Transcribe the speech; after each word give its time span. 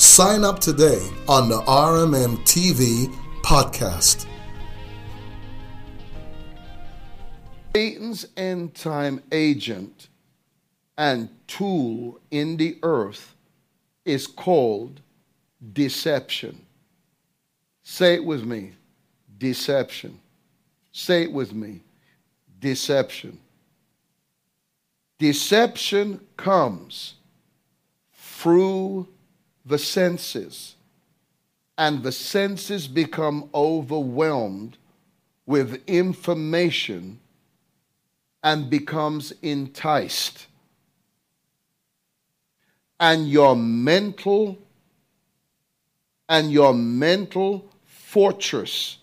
Sign 0.00 0.44
up 0.44 0.60
today 0.60 1.10
on 1.28 1.50
the 1.50 1.60
RMM 1.60 2.38
TV 2.46 3.14
podcast. 3.42 4.24
Satan's 7.76 8.26
end 8.34 8.74
time 8.74 9.22
agent 9.30 10.08
and 10.96 11.28
tool 11.46 12.18
in 12.30 12.56
the 12.56 12.78
earth 12.82 13.34
is 14.06 14.26
called 14.26 15.02
deception. 15.74 16.64
Say 17.82 18.14
it 18.14 18.24
with 18.24 18.42
me 18.42 18.72
deception. 19.36 20.18
Say 20.92 21.24
it 21.24 21.32
with 21.32 21.52
me 21.52 21.82
deception. 22.58 23.38
Deception 25.18 26.26
comes 26.38 27.16
through 28.14 29.06
the 29.64 29.78
senses, 29.78 30.74
and 31.76 32.02
the 32.02 32.12
senses 32.12 32.86
become 32.86 33.48
overwhelmed 33.54 34.76
with 35.46 35.82
information 35.86 37.18
and 38.42 38.70
becomes 38.70 39.32
enticed. 39.42 40.46
And 42.98 43.28
your 43.28 43.56
mental 43.56 44.58
and 46.28 46.52
your 46.52 46.72
mental 46.72 47.68
fortress 47.84 48.98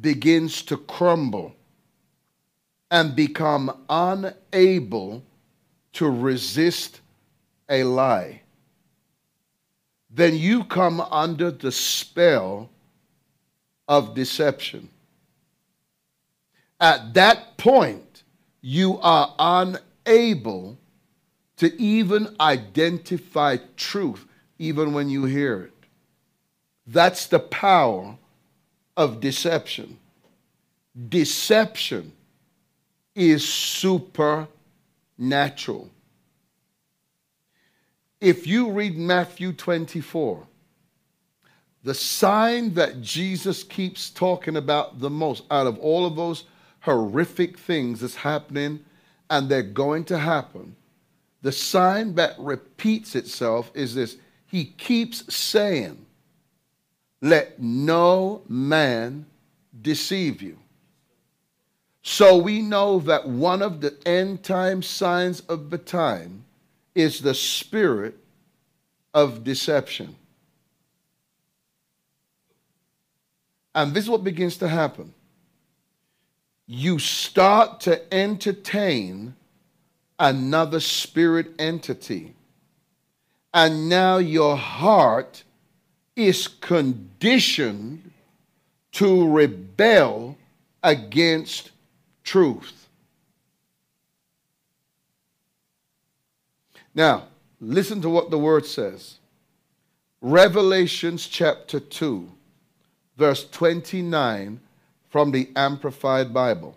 begins 0.00 0.62
to 0.62 0.76
crumble 0.76 1.54
and 2.90 3.16
become 3.16 3.84
unable 3.88 5.22
to 5.94 6.08
resist 6.08 7.00
a 7.68 7.82
lie 7.82 8.42
then 10.16 10.34
you 10.34 10.64
come 10.64 11.00
under 11.00 11.50
the 11.50 11.70
spell 11.70 12.70
of 13.86 14.14
deception. 14.14 14.88
At 16.80 17.12
that 17.14 17.58
point, 17.58 18.22
you 18.62 18.98
are 19.02 19.34
unable 19.38 20.78
to 21.58 21.80
even 21.80 22.34
identify 22.40 23.58
truth, 23.76 24.24
even 24.58 24.94
when 24.94 25.10
you 25.10 25.26
hear 25.26 25.64
it. 25.64 25.72
That's 26.86 27.26
the 27.26 27.40
power 27.40 28.16
of 28.96 29.20
deception. 29.20 29.98
Deception 31.10 32.12
is 33.14 33.46
supernatural. 33.46 34.48
If 38.20 38.46
you 38.46 38.70
read 38.70 38.96
Matthew 38.96 39.52
24, 39.52 40.46
the 41.84 41.94
sign 41.94 42.74
that 42.74 43.02
Jesus 43.02 43.62
keeps 43.62 44.10
talking 44.10 44.56
about 44.56 45.00
the 45.00 45.10
most 45.10 45.44
out 45.50 45.66
of 45.66 45.78
all 45.78 46.06
of 46.06 46.16
those 46.16 46.44
horrific 46.80 47.58
things 47.58 48.00
that's 48.00 48.16
happening 48.16 48.84
and 49.28 49.48
they're 49.48 49.62
going 49.62 50.04
to 50.04 50.18
happen, 50.18 50.74
the 51.42 51.52
sign 51.52 52.14
that 52.14 52.34
repeats 52.38 53.14
itself 53.14 53.70
is 53.74 53.94
this 53.94 54.16
He 54.46 54.64
keeps 54.64 55.32
saying, 55.32 56.06
Let 57.20 57.60
no 57.60 58.42
man 58.48 59.26
deceive 59.82 60.40
you. 60.40 60.58
So 62.02 62.38
we 62.38 62.62
know 62.62 62.98
that 63.00 63.28
one 63.28 63.60
of 63.60 63.82
the 63.82 63.94
end 64.06 64.42
time 64.42 64.82
signs 64.82 65.40
of 65.40 65.68
the 65.70 65.78
time 65.78 66.45
is 66.96 67.20
the 67.20 67.34
spirit 67.34 68.16
of 69.12 69.44
deception. 69.44 70.16
And 73.74 73.92
this 73.92 74.04
is 74.04 74.10
what 74.10 74.24
begins 74.24 74.56
to 74.58 74.68
happen. 74.68 75.12
You 76.66 76.98
start 76.98 77.80
to 77.80 78.12
entertain 78.12 79.36
another 80.18 80.80
spirit 80.80 81.52
entity. 81.58 82.34
And 83.52 83.90
now 83.90 84.16
your 84.16 84.56
heart 84.56 85.44
is 86.16 86.48
conditioned 86.48 88.10
to 88.92 89.30
rebel 89.30 90.38
against 90.82 91.72
truth. 92.24 92.85
Now, 96.94 97.24
listen 97.60 98.00
to 98.02 98.10
what 98.10 98.30
the 98.30 98.38
word 98.38 98.66
says. 98.66 99.18
Revelations 100.20 101.26
chapter 101.26 101.78
2, 101.78 102.28
verse 103.16 103.48
29 103.50 104.60
from 105.08 105.30
the 105.30 105.50
Amplified 105.54 106.32
Bible. 106.34 106.76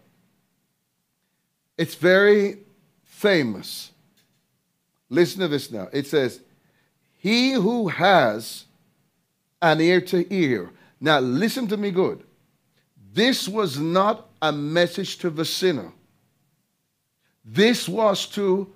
It's 1.77 1.95
very 1.95 2.57
famous. 3.03 3.91
Listen 5.09 5.41
to 5.41 5.47
this 5.47 5.71
now. 5.71 5.87
It 5.91 6.07
says, 6.07 6.41
He 7.17 7.53
who 7.53 7.87
has 7.87 8.65
an 9.61 9.81
ear 9.81 10.01
to 10.01 10.23
hear. 10.23 10.71
Now, 11.01 11.19
listen 11.19 11.67
to 11.67 11.77
me 11.77 11.91
good. 11.91 12.23
This 13.13 13.47
was 13.47 13.79
not 13.79 14.29
a 14.41 14.51
message 14.51 15.17
to 15.19 15.29
the 15.29 15.45
sinner, 15.45 15.91
this 17.43 17.89
was 17.89 18.25
to 18.27 18.71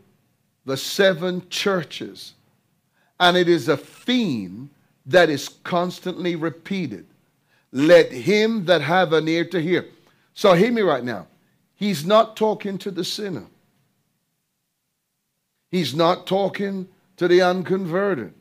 the 0.65 0.77
seven 0.77 1.47
churches. 1.49 2.33
And 3.19 3.37
it 3.37 3.47
is 3.47 3.69
a 3.69 3.77
theme 3.77 4.69
that 5.05 5.29
is 5.29 5.49
constantly 5.63 6.35
repeated. 6.35 7.05
Let 7.71 8.11
him 8.11 8.65
that 8.65 8.81
have 8.81 9.13
an 9.13 9.27
ear 9.27 9.45
to 9.45 9.61
hear. 9.61 9.85
So 10.33 10.53
hear 10.53 10.71
me 10.71 10.81
right 10.81 11.03
now. 11.03 11.27
He's 11.75 12.05
not 12.05 12.37
talking 12.37 12.77
to 12.79 12.91
the 12.91 13.03
sinner. 13.03 13.45
He's 15.71 15.95
not 15.95 16.27
talking 16.27 16.87
to 17.17 17.27
the 17.27 17.41
unconverted. 17.41 18.33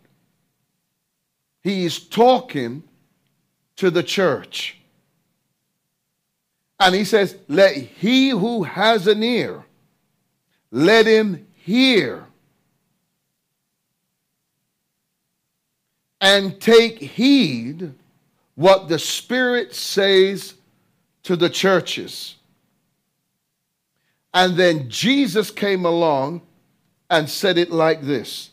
He's 1.62 1.98
talking 1.98 2.82
to 3.76 3.90
the 3.90 4.02
church. 4.02 4.78
And 6.78 6.94
he 6.94 7.04
says, 7.04 7.36
Let 7.48 7.76
he 7.76 8.30
who 8.30 8.64
has 8.64 9.06
an 9.06 9.22
ear, 9.22 9.64
let 10.70 11.06
him 11.06 11.46
hear 11.64 12.26
and 16.20 16.60
take 16.60 16.98
heed 17.00 17.92
what 18.54 18.88
the 18.88 18.98
Spirit 18.98 19.74
says 19.74 20.54
to 21.24 21.34
the 21.34 21.50
churches. 21.50 22.36
And 24.32 24.56
then 24.56 24.88
Jesus 24.88 25.50
came 25.50 25.84
along 25.84 26.42
and 27.10 27.28
said 27.28 27.58
it 27.58 27.70
like 27.70 28.02
this 28.02 28.50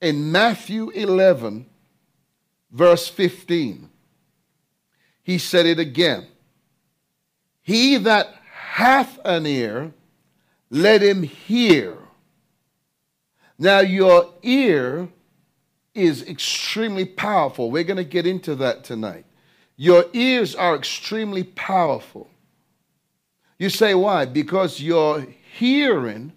in 0.00 0.32
Matthew 0.32 0.88
11, 0.90 1.66
verse 2.72 3.06
15. 3.08 3.90
He 5.22 5.36
said 5.36 5.66
it 5.66 5.78
again 5.78 6.26
He 7.60 7.98
that 7.98 8.34
hath 8.50 9.18
an 9.26 9.44
ear, 9.44 9.92
let 10.70 11.02
him 11.02 11.22
hear 11.22 11.97
now, 13.58 13.80
your 13.80 14.32
ear 14.42 15.08
is 15.94 16.22
extremely 16.28 17.04
powerful. 17.04 17.70
We're 17.70 17.84
going 17.84 17.96
to 17.96 18.04
get 18.04 18.26
into 18.26 18.54
that 18.56 18.84
tonight. 18.84 19.24
Your 19.76 20.04
ears 20.12 20.54
are 20.54 20.76
extremely 20.76 21.42
powerful. 21.42 22.28
You 23.58 23.68
say, 23.68 23.94
why? 23.94 24.24
Because 24.26 24.80
your 24.80 25.26
hearing 25.56 26.32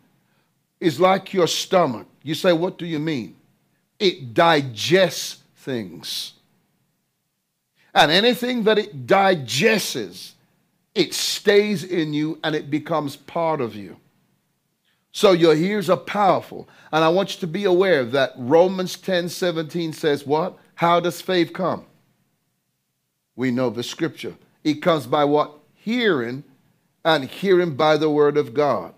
is 0.79 1.00
like 1.00 1.33
your 1.33 1.47
stomach. 1.47 2.07
You 2.23 2.33
say, 2.33 2.53
what 2.53 2.79
do 2.79 2.88
you 2.88 2.97
mean? 2.97 3.35
It 4.00 4.33
digests 4.33 5.44
things. 5.57 6.33
And 7.94 8.12
anything 8.12 8.63
that 8.63 8.79
it 8.79 9.06
digests, 9.06 10.33
it 10.95 11.13
stays 11.13 11.83
in 11.83 12.13
you 12.13 12.39
and 12.44 12.56
it 12.56 12.71
becomes 12.71 13.15
part 13.15 13.62
of 13.62 13.75
you. 13.75 13.97
So 15.11 15.33
your 15.33 15.55
ears 15.55 15.89
are 15.89 15.97
powerful. 15.97 16.69
And 16.91 17.03
I 17.03 17.09
want 17.09 17.33
you 17.33 17.39
to 17.41 17.47
be 17.47 17.65
aware 17.65 18.05
that 18.05 18.33
Romans 18.37 18.97
10 18.97 19.29
17 19.29 19.93
says, 19.93 20.25
What? 20.25 20.57
How 20.75 20.99
does 20.99 21.21
faith 21.21 21.53
come? 21.53 21.85
We 23.35 23.51
know 23.51 23.69
the 23.69 23.83
scripture. 23.83 24.35
It 24.63 24.75
comes 24.75 25.05
by 25.05 25.25
what? 25.25 25.57
Hearing, 25.73 26.43
and 27.03 27.25
hearing 27.25 27.75
by 27.75 27.97
the 27.97 28.09
word 28.09 28.37
of 28.37 28.53
God. 28.53 28.93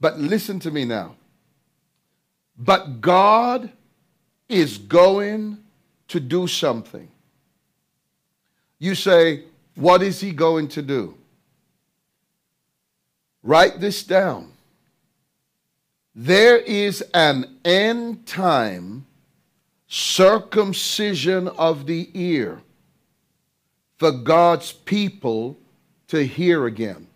But 0.00 0.18
listen 0.18 0.58
to 0.60 0.70
me 0.70 0.84
now. 0.84 1.16
But 2.58 3.00
God 3.00 3.70
is 4.48 4.78
going 4.78 5.58
to 6.08 6.20
do 6.20 6.46
something. 6.46 7.08
You 8.78 8.94
say, 8.94 9.44
What 9.74 10.02
is 10.02 10.20
He 10.20 10.32
going 10.32 10.68
to 10.68 10.82
do? 10.82 11.16
Write 13.42 13.80
this 13.80 14.02
down. 14.02 14.53
There 16.14 16.58
is 16.58 17.02
an 17.12 17.58
end 17.64 18.26
time 18.26 19.06
circumcision 19.88 21.48
of 21.48 21.86
the 21.86 22.08
ear 22.14 22.60
for 23.96 24.12
God's 24.12 24.72
people 24.72 25.58
to 26.08 26.24
hear 26.24 26.66
again. 26.66 27.08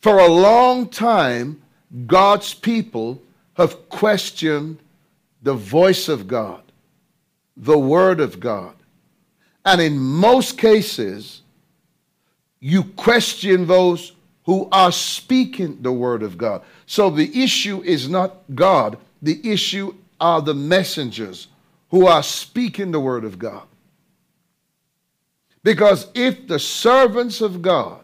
For 0.00 0.18
a 0.18 0.28
long 0.28 0.88
time, 0.88 1.62
God's 2.06 2.54
people 2.54 3.22
have 3.54 3.88
questioned 3.88 4.78
the 5.42 5.54
voice 5.54 6.08
of 6.08 6.26
God, 6.26 6.62
the 7.56 7.78
Word 7.78 8.20
of 8.20 8.40
God. 8.40 8.74
And 9.64 9.80
in 9.80 9.98
most 9.98 10.58
cases, 10.58 11.42
you 12.60 12.84
question 12.84 13.66
those 13.66 14.12
who 14.44 14.68
are 14.72 14.92
speaking 14.92 15.80
the 15.82 15.92
Word 15.92 16.22
of 16.22 16.36
God. 16.36 16.62
So 16.86 17.10
the 17.10 17.42
issue 17.42 17.82
is 17.82 18.08
not 18.08 18.42
God, 18.54 18.98
the 19.20 19.40
issue 19.48 19.94
are 20.20 20.42
the 20.42 20.54
messengers 20.54 21.48
who 21.90 22.06
are 22.06 22.22
speaking 22.22 22.90
the 22.90 23.00
Word 23.00 23.24
of 23.24 23.38
God. 23.38 23.66
Because 25.62 26.08
if 26.14 26.48
the 26.48 26.58
servants 26.58 27.40
of 27.40 27.62
God 27.62 28.02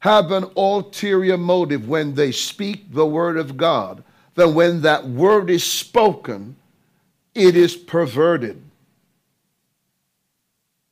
have 0.00 0.30
an 0.32 0.50
ulterior 0.56 1.36
motive 1.36 1.88
when 1.88 2.14
they 2.14 2.32
speak 2.32 2.92
the 2.92 3.06
word 3.06 3.36
of 3.36 3.56
God, 3.56 4.02
then 4.34 4.54
when 4.54 4.80
that 4.82 5.06
word 5.06 5.50
is 5.50 5.64
spoken, 5.64 6.56
it 7.34 7.56
is 7.56 7.76
perverted. 7.76 8.62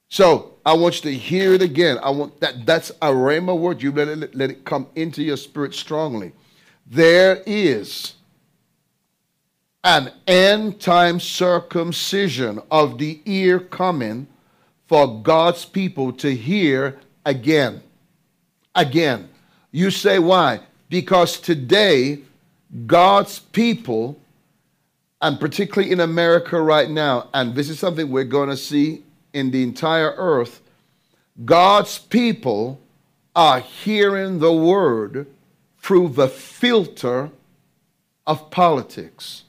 So 0.08 0.57
I 0.69 0.75
want 0.75 1.03
you 1.03 1.11
to 1.11 1.17
hear 1.17 1.55
it 1.55 1.62
again. 1.62 1.99
I 2.03 2.11
want 2.11 2.41
that 2.41 2.67
that's 2.67 2.91
a 3.00 3.06
rhema 3.06 3.59
word. 3.59 3.81
You 3.81 3.91
let 3.91 4.09
it, 4.09 4.35
let 4.35 4.50
it 4.50 4.67
come 4.67 4.87
into 4.97 5.23
your 5.23 5.38
spirit 5.38 5.73
strongly. 5.73 6.32
There 6.87 7.43
is 7.47 8.17
an 9.82 10.12
end 10.26 10.79
time 10.79 11.20
circumcision 11.20 12.61
of 12.70 12.99
the 12.99 13.19
ear 13.25 13.61
coming 13.61 14.26
for 14.87 15.23
God's 15.23 15.65
people 15.65 16.12
to 16.12 16.37
hear 16.37 17.00
again. 17.25 17.81
Again. 18.75 19.31
You 19.70 19.91
say 19.91 20.19
why? 20.19 20.61
Because 20.91 21.41
today, 21.41 22.19
God's 22.85 23.38
people, 23.38 24.20
and 25.23 25.41
particularly 25.41 25.93
in 25.93 26.00
America 26.00 26.61
right 26.61 26.91
now, 26.91 27.31
and 27.32 27.55
this 27.55 27.70
is 27.70 27.79
something 27.79 28.11
we're 28.11 28.25
going 28.25 28.50
to 28.50 28.56
see 28.59 29.03
in 29.32 29.50
the 29.50 29.62
entire 29.62 30.14
earth, 30.16 30.60
God's 31.44 31.98
people 31.98 32.80
are 33.34 33.60
hearing 33.60 34.38
the 34.38 34.52
word 34.52 35.26
through 35.78 36.08
the 36.10 36.28
filter 36.28 37.30
of 38.26 38.50
politics. 38.50 39.44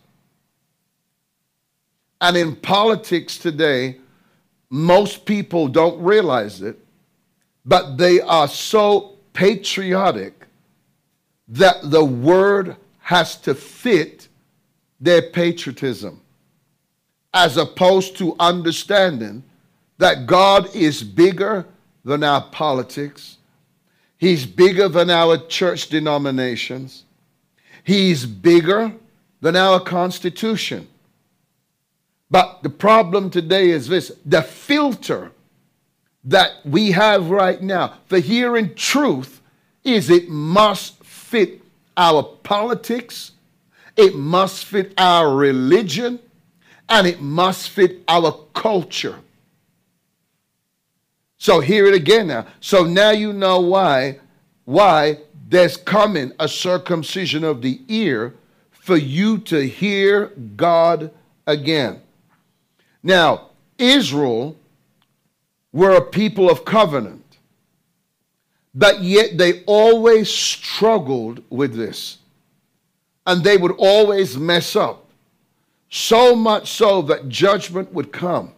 And 2.22 2.38
in 2.38 2.56
politics 2.56 3.38
today, 3.38 3.98
most 4.70 5.26
people 5.26 5.68
don't 5.68 6.02
realize 6.02 6.62
it, 6.62 6.78
but 7.66 7.98
they 7.98 8.22
are 8.22 8.48
so 8.48 9.18
patriotic 9.34 10.46
that 11.48 11.78
the 11.90 12.04
word 12.04 12.76
has 13.00 13.36
to 13.38 13.56
fit 13.56 14.28
their 15.00 15.22
patriotism, 15.22 16.22
as 17.34 17.58
opposed 17.58 18.18
to 18.18 18.36
understanding 18.40 19.44
that 20.00 20.26
God 20.26 20.74
is 20.76 21.04
bigger 21.04 21.66
than 22.04 22.24
our 22.24 22.42
politics. 22.42 23.38
He's 24.18 24.46
bigger 24.46 24.90
than 24.90 25.10
our 25.10 25.38
church 25.38 25.90
denominations. 25.90 27.04
He's 27.84 28.26
bigger 28.26 28.94
than 29.42 29.56
our 29.56 29.80
Constitution. 29.80 30.88
But 32.32 32.64
the 32.64 32.70
problem 32.70 33.30
today 33.30 33.70
is 33.70 33.88
this 33.88 34.12
the 34.26 34.42
filter 34.42 35.32
that 36.24 36.52
we 36.66 36.92
have 36.92 37.30
right 37.30 37.62
now 37.62 37.96
for 38.06 38.20
hearing 38.20 38.76
truth 38.76 39.42
is 39.84 40.10
it 40.10 40.30
must 40.30 41.04
fit 41.04 41.62
our 41.98 42.24
politics, 42.24 43.32
it 43.98 44.16
must 44.16 44.66
fit 44.66 44.94
our 44.98 45.34
religion, 45.36 46.20
and 46.88 47.08
it 47.08 47.22
must 47.22 47.70
fit 47.70 48.02
our 48.08 48.32
culture. 48.54 49.16
So 51.40 51.62
hear 51.62 51.88
it 51.88 51.96
again 51.96 52.28
now. 52.28 52.46
So 52.60 52.84
now 52.84 53.12
you 53.12 53.34
know 53.34 53.60
why 53.62 54.20
why 54.66 55.18
there's 55.48 55.78
coming 55.78 56.32
a 56.40 56.48
circumcision 56.48 57.44
of 57.44 57.64
the 57.64 57.82
ear 57.88 58.36
for 58.70 58.98
you 58.98 59.40
to 59.40 59.68
hear 59.68 60.28
God 60.56 61.12
again. 61.48 62.02
Now, 63.02 63.50
Israel 63.80 64.56
were 65.72 65.96
a 65.96 66.02
people 66.02 66.52
of 66.52 66.66
covenant, 66.66 67.38
but 68.76 69.02
yet 69.02 69.38
they 69.40 69.64
always 69.64 70.30
struggled 70.30 71.42
with 71.50 71.74
this. 71.74 72.18
And 73.26 73.44
they 73.44 73.58
would 73.58 73.76
always 73.78 74.38
mess 74.38 74.76
up, 74.76 75.10
so 75.90 76.36
much 76.36 76.72
so 76.72 77.02
that 77.04 77.30
judgment 77.30 77.94
would 77.94 78.12
come. 78.12 78.54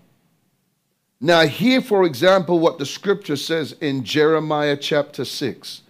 Now, 1.24 1.46
here, 1.46 1.82
for 1.82 2.04
example, 2.04 2.58
what 2.58 2.80
the 2.80 2.86
scripture 2.86 3.36
says 3.36 3.74
in 3.74 4.04
Jeremiah 4.04 4.76
chapter 4.76 5.24
6. 5.24 5.84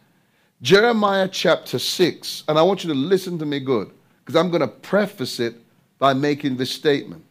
Jeremiah 0.62 1.30
chapter 1.30 1.80
6, 1.80 2.44
and 2.50 2.60
I 2.60 2.62
want 2.62 2.83
you 2.83 2.89
to 2.89 3.00
listen 3.00 3.39
to 3.39 3.45
me 3.45 3.62
good, 3.62 3.89
because 4.19 4.36
I'm 4.36 4.50
going 4.50 4.62
to 4.62 4.68
preface 4.68 5.39
it 5.39 5.56
by 5.98 6.13
making 6.13 6.57
this 6.57 6.69
statement. 6.69 7.24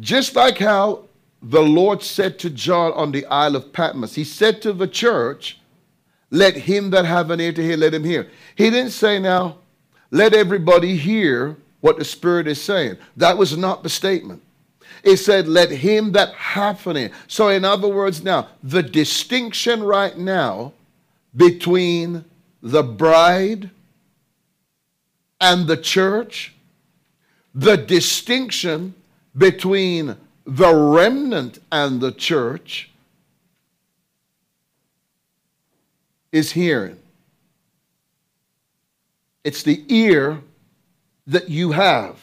Just 0.00 0.34
like 0.34 0.56
how 0.58 1.04
the 1.42 1.62
Lord 1.62 2.02
said 2.02 2.38
to 2.38 2.50
John 2.50 2.92
on 2.94 3.12
the 3.12 3.26
Isle 3.26 3.54
of 3.54 3.72
Patmos, 3.72 4.14
He 4.14 4.24
said 4.24 4.62
to 4.62 4.72
the 4.72 4.88
church, 4.88 5.60
Let 6.30 6.56
him 6.56 6.90
that 6.90 7.04
have 7.04 7.30
an 7.30 7.38
ear 7.38 7.52
to 7.52 7.62
hear, 7.62 7.76
let 7.76 7.94
him 7.94 8.02
hear. 8.02 8.30
He 8.56 8.70
didn't 8.70 8.92
say, 8.92 9.18
Now, 9.18 9.58
let 10.10 10.32
everybody 10.32 10.96
hear 10.96 11.56
what 11.80 11.98
the 11.98 12.04
Spirit 12.04 12.48
is 12.48 12.60
saying. 12.60 12.96
That 13.18 13.36
was 13.36 13.56
not 13.58 13.82
the 13.82 13.90
statement. 13.90 14.42
It 15.04 15.18
said, 15.18 15.46
Let 15.46 15.70
him 15.70 16.12
that 16.12 16.34
hath 16.34 16.86
an 16.86 16.96
ear. 16.96 17.10
So, 17.28 17.48
in 17.48 17.64
other 17.64 17.88
words, 17.88 18.24
now, 18.24 18.48
the 18.62 18.82
distinction 18.82 19.82
right 19.82 20.16
now 20.16 20.72
between 21.36 22.24
the 22.62 22.82
bride 22.82 23.70
and 25.40 25.66
the 25.66 25.76
church, 25.76 26.54
the 27.54 27.76
distinction 27.76 28.94
between 29.36 30.16
the 30.46 30.74
remnant 30.74 31.58
and 31.70 32.00
the 32.00 32.12
church 32.12 32.90
is 36.32 36.52
hearing. 36.52 36.98
It's 39.44 39.62
the 39.62 39.84
ear 39.88 40.40
that 41.26 41.50
you 41.50 41.72
have 41.72 42.18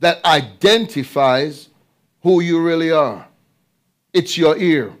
that 0.00 0.24
identifies 0.24 1.67
who 2.28 2.40
you 2.40 2.60
really 2.60 2.90
are. 2.90 3.26
It's 4.12 4.36
your 4.36 4.54
ear. 4.58 4.92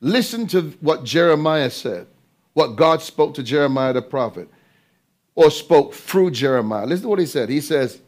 Listen 0.00 0.46
to 0.46 0.70
what 0.80 1.04
Jeremiah 1.04 1.68
said, 1.68 2.06
what 2.54 2.68
God 2.68 3.02
spoke 3.02 3.34
to 3.34 3.42
Jeremiah 3.42 3.92
the 3.92 4.00
prophet, 4.00 4.48
or 5.34 5.50
spoke 5.50 5.92
through 5.92 6.30
Jeremiah. 6.30 6.86
Listen 6.86 7.02
to 7.02 7.08
what 7.10 7.18
he 7.18 7.26
said. 7.26 7.50
He 7.50 7.60
says, 7.60 8.00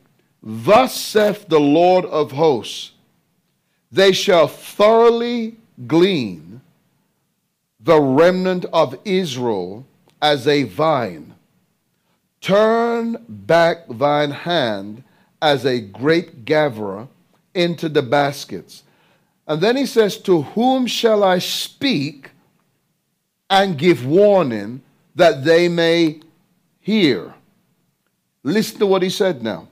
Thus 0.43 0.99
saith 0.99 1.49
the 1.49 1.61
Lord 1.61 2.07
of 2.07 2.33
hosts, 2.33 2.93
they 3.93 4.13
shall 4.13 4.49
thoroughly 4.49 5.57
glean 5.87 6.63
the 7.79 8.01
remnant 8.01 8.65
of 8.73 8.99
Israel 9.05 9.85
as 10.23 10.49
a 10.49 10.63
vine. 10.63 11.35
Turn 12.41 13.23
back 13.29 13.85
thine 13.91 14.31
hand 14.31 15.05
as 15.43 15.67
a 15.67 15.79
grape 15.79 16.47
gatherer 16.47 17.07
into 17.55 17.89
the 17.89 18.03
baskets. 18.03 18.83
And 19.47 19.61
then 19.61 19.77
he 19.77 19.87
says, 19.87 20.17
To 20.19 20.43
whom 20.43 20.87
shall 20.87 21.25
I 21.25 21.39
speak 21.39 22.31
and 23.49 23.79
give 23.79 24.05
warning 24.07 24.83
that 25.15 25.45
they 25.45 25.69
may 25.69 26.21
hear? 26.81 27.35
Listen 28.43 28.79
to 28.79 28.87
what 28.87 29.03
he 29.03 29.11
said 29.11 29.43
now. 29.43 29.69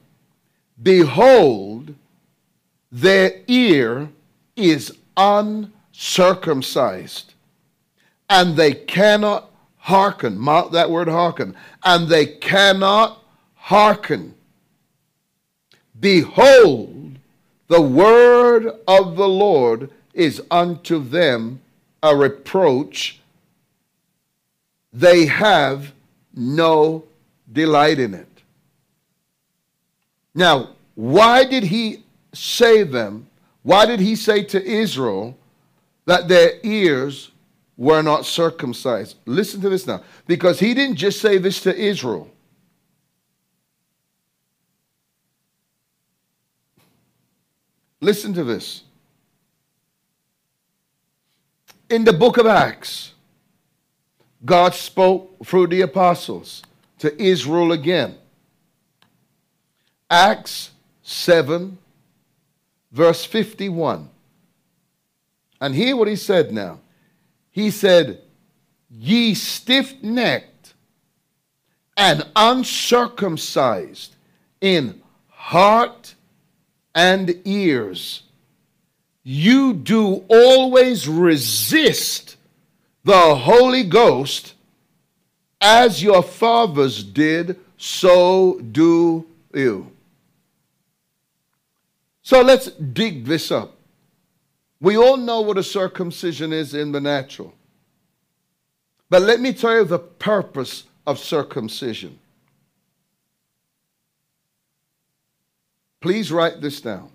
Behold, 0.82 1.94
their 2.90 3.42
ear 3.46 4.08
is 4.56 4.96
uncircumcised, 5.16 7.34
and 8.28 8.56
they 8.56 8.74
cannot 8.74 9.48
hearken. 9.88 10.38
Mark 10.38 10.70
that 10.72 10.90
word 10.90 11.08
hearken. 11.08 11.56
And 11.82 12.08
they 12.08 12.26
cannot 12.26 13.24
hearken. 13.54 14.34
Behold, 15.98 17.07
the 17.68 17.80
word 17.80 18.66
of 18.86 19.16
the 19.16 19.28
Lord 19.28 19.90
is 20.14 20.42
unto 20.50 21.02
them 21.02 21.60
a 22.02 22.16
reproach. 22.16 23.20
They 24.92 25.26
have 25.26 25.92
no 26.34 27.04
delight 27.52 27.98
in 27.98 28.14
it. 28.14 28.26
Now, 30.34 30.70
why 30.94 31.44
did 31.44 31.64
he 31.64 32.04
say 32.32 32.82
them? 32.82 33.26
Why 33.62 33.86
did 33.86 34.00
he 34.00 34.16
say 34.16 34.44
to 34.44 34.64
Israel 34.64 35.36
that 36.06 36.28
their 36.28 36.52
ears 36.62 37.30
were 37.76 38.02
not 38.02 38.24
circumcised? 38.24 39.16
Listen 39.26 39.60
to 39.60 39.68
this 39.68 39.86
now. 39.86 40.02
Because 40.26 40.58
he 40.58 40.74
didn't 40.74 40.96
just 40.96 41.20
say 41.20 41.38
this 41.38 41.60
to 41.62 41.76
Israel. 41.76 42.30
Listen 48.00 48.32
to 48.34 48.44
this. 48.44 48.82
In 51.90 52.04
the 52.04 52.12
book 52.12 52.36
of 52.36 52.46
Acts, 52.46 53.14
God 54.44 54.74
spoke 54.74 55.44
through 55.44 55.68
the 55.68 55.80
apostles 55.80 56.62
to 56.98 57.20
Israel 57.20 57.72
again. 57.72 58.16
Acts 60.10 60.70
7, 61.02 61.78
verse 62.92 63.24
51. 63.24 64.08
And 65.60 65.74
hear 65.74 65.96
what 65.96 66.08
he 66.08 66.16
said 66.16 66.52
now. 66.52 66.80
He 67.50 67.70
said, 67.70 68.20
Ye 68.90 69.34
stiff 69.34 70.00
necked 70.02 70.74
and 71.96 72.24
uncircumcised 72.36 74.14
in 74.60 75.02
heart 75.28 76.14
and 76.98 77.40
ears, 77.44 78.24
you 79.22 79.72
do 79.72 80.24
always 80.28 81.06
resist 81.06 82.36
the 83.04 83.36
Holy 83.36 83.84
Ghost 83.84 84.54
as 85.60 86.02
your 86.02 86.24
fathers 86.24 87.04
did, 87.04 87.56
so 87.76 88.58
do 88.58 89.24
you. 89.54 89.92
So 92.22 92.42
let's 92.42 92.66
dig 92.72 93.26
this 93.26 93.52
up. 93.52 93.76
We 94.80 94.96
all 94.96 95.16
know 95.16 95.42
what 95.42 95.56
a 95.56 95.62
circumcision 95.62 96.52
is 96.52 96.74
in 96.74 96.90
the 96.90 97.00
natural. 97.00 97.54
But 99.08 99.22
let 99.22 99.38
me 99.38 99.52
tell 99.52 99.76
you 99.76 99.84
the 99.84 100.00
purpose 100.00 100.82
of 101.06 101.20
circumcision. 101.20 102.18
Please 106.00 106.30
write 106.30 106.60
this 106.60 106.80
down. 106.80 107.10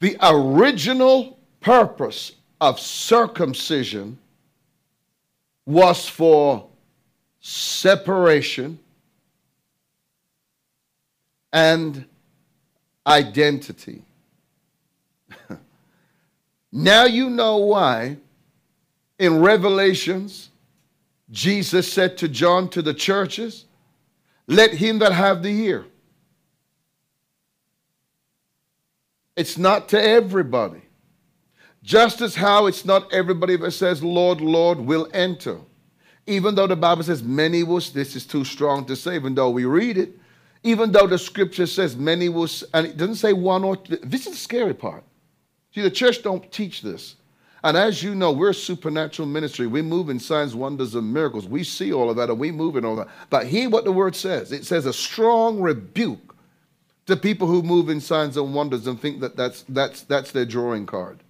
The 0.00 0.16
original 0.22 1.38
purpose 1.60 2.32
of 2.60 2.80
circumcision 2.80 4.18
was 5.64 6.08
for 6.08 6.68
separation 7.40 8.78
and 11.52 12.04
identity. 13.06 14.02
now 16.72 17.04
you 17.04 17.30
know 17.30 17.58
why 17.58 18.16
in 19.18 19.40
Revelations 19.40 20.50
Jesus 21.30 21.90
said 21.90 22.18
to 22.18 22.28
John 22.28 22.68
to 22.70 22.82
the 22.82 22.94
churches, 22.94 23.64
Let 24.46 24.72
him 24.72 24.98
that 24.98 25.12
have 25.12 25.42
the 25.42 25.50
ear. 25.50 25.86
It's 29.36 29.56
not 29.56 29.88
to 29.90 30.02
everybody. 30.02 30.82
Just 31.82 32.20
as 32.20 32.34
how 32.34 32.66
it's 32.66 32.84
not 32.84 33.12
everybody 33.12 33.56
that 33.56 33.72
says, 33.72 34.02
Lord, 34.02 34.40
Lord, 34.40 34.78
will 34.78 35.08
enter. 35.12 35.58
Even 36.26 36.54
though 36.54 36.68
the 36.68 36.76
Bible 36.76 37.02
says 37.02 37.22
many 37.22 37.64
will, 37.64 37.80
this 37.80 38.14
is 38.14 38.24
too 38.24 38.44
strong 38.44 38.84
to 38.84 38.94
say, 38.94 39.16
even 39.16 39.34
though 39.34 39.50
we 39.50 39.64
read 39.64 39.98
it, 39.98 40.16
even 40.62 40.92
though 40.92 41.08
the 41.08 41.18
scripture 41.18 41.66
says 41.66 41.96
many 41.96 42.28
will, 42.28 42.48
and 42.72 42.86
it 42.86 42.96
doesn't 42.96 43.16
say 43.16 43.32
one 43.32 43.64
or 43.64 43.76
two. 43.76 43.96
This 43.96 44.26
is 44.26 44.34
the 44.34 44.38
scary 44.38 44.74
part. 44.74 45.02
See, 45.74 45.80
the 45.80 45.90
church 45.90 46.22
don't 46.22 46.50
teach 46.52 46.82
this. 46.82 47.16
And 47.64 47.76
as 47.76 48.02
you 48.02 48.14
know, 48.14 48.32
we're 48.32 48.50
a 48.50 48.54
supernatural 48.54 49.26
ministry. 49.26 49.66
We 49.66 49.82
move 49.82 50.10
in 50.10 50.18
signs, 50.18 50.54
wonders, 50.54 50.94
and 50.94 51.12
miracles. 51.12 51.46
We 51.46 51.64
see 51.64 51.92
all 51.92 52.10
of 52.10 52.16
that 52.16 52.28
and 52.28 52.38
we 52.38 52.50
move 52.52 52.76
in 52.76 52.84
all 52.84 52.96
that. 52.96 53.08
But 53.30 53.46
hear 53.46 53.70
what 53.70 53.84
the 53.84 53.92
word 53.92 54.14
says 54.14 54.52
it 54.52 54.64
says 54.64 54.86
a 54.86 54.92
strong 54.92 55.60
rebuke 55.60 56.31
to 57.12 57.20
people 57.20 57.46
who 57.46 57.62
move 57.62 57.88
in 57.90 58.00
signs 58.00 58.36
and 58.36 58.54
wonders 58.54 58.86
and 58.86 59.00
think 59.00 59.20
that 59.20 59.36
that's, 59.36 59.64
that's, 59.68 60.02
that's 60.02 60.32
their 60.32 60.46
drawing 60.46 60.86
card. 60.86 61.20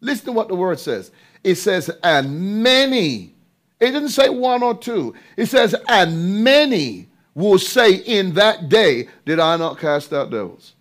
Listen 0.00 0.26
to 0.26 0.32
what 0.32 0.48
the 0.48 0.54
word 0.54 0.80
says. 0.80 1.12
It 1.44 1.56
says, 1.56 1.90
and 2.02 2.62
many, 2.62 3.34
it 3.78 3.92
didn't 3.92 4.08
say 4.08 4.28
one 4.28 4.62
or 4.62 4.76
two. 4.76 5.14
It 5.36 5.46
says, 5.46 5.74
and 5.88 6.42
many 6.42 7.08
will 7.34 7.58
say 7.58 7.94
in 7.94 8.34
that 8.34 8.68
day, 8.68 9.08
Did 9.24 9.38
I 9.38 9.56
not 9.56 9.78
cast 9.78 10.12
out 10.12 10.30
devils? 10.30 10.74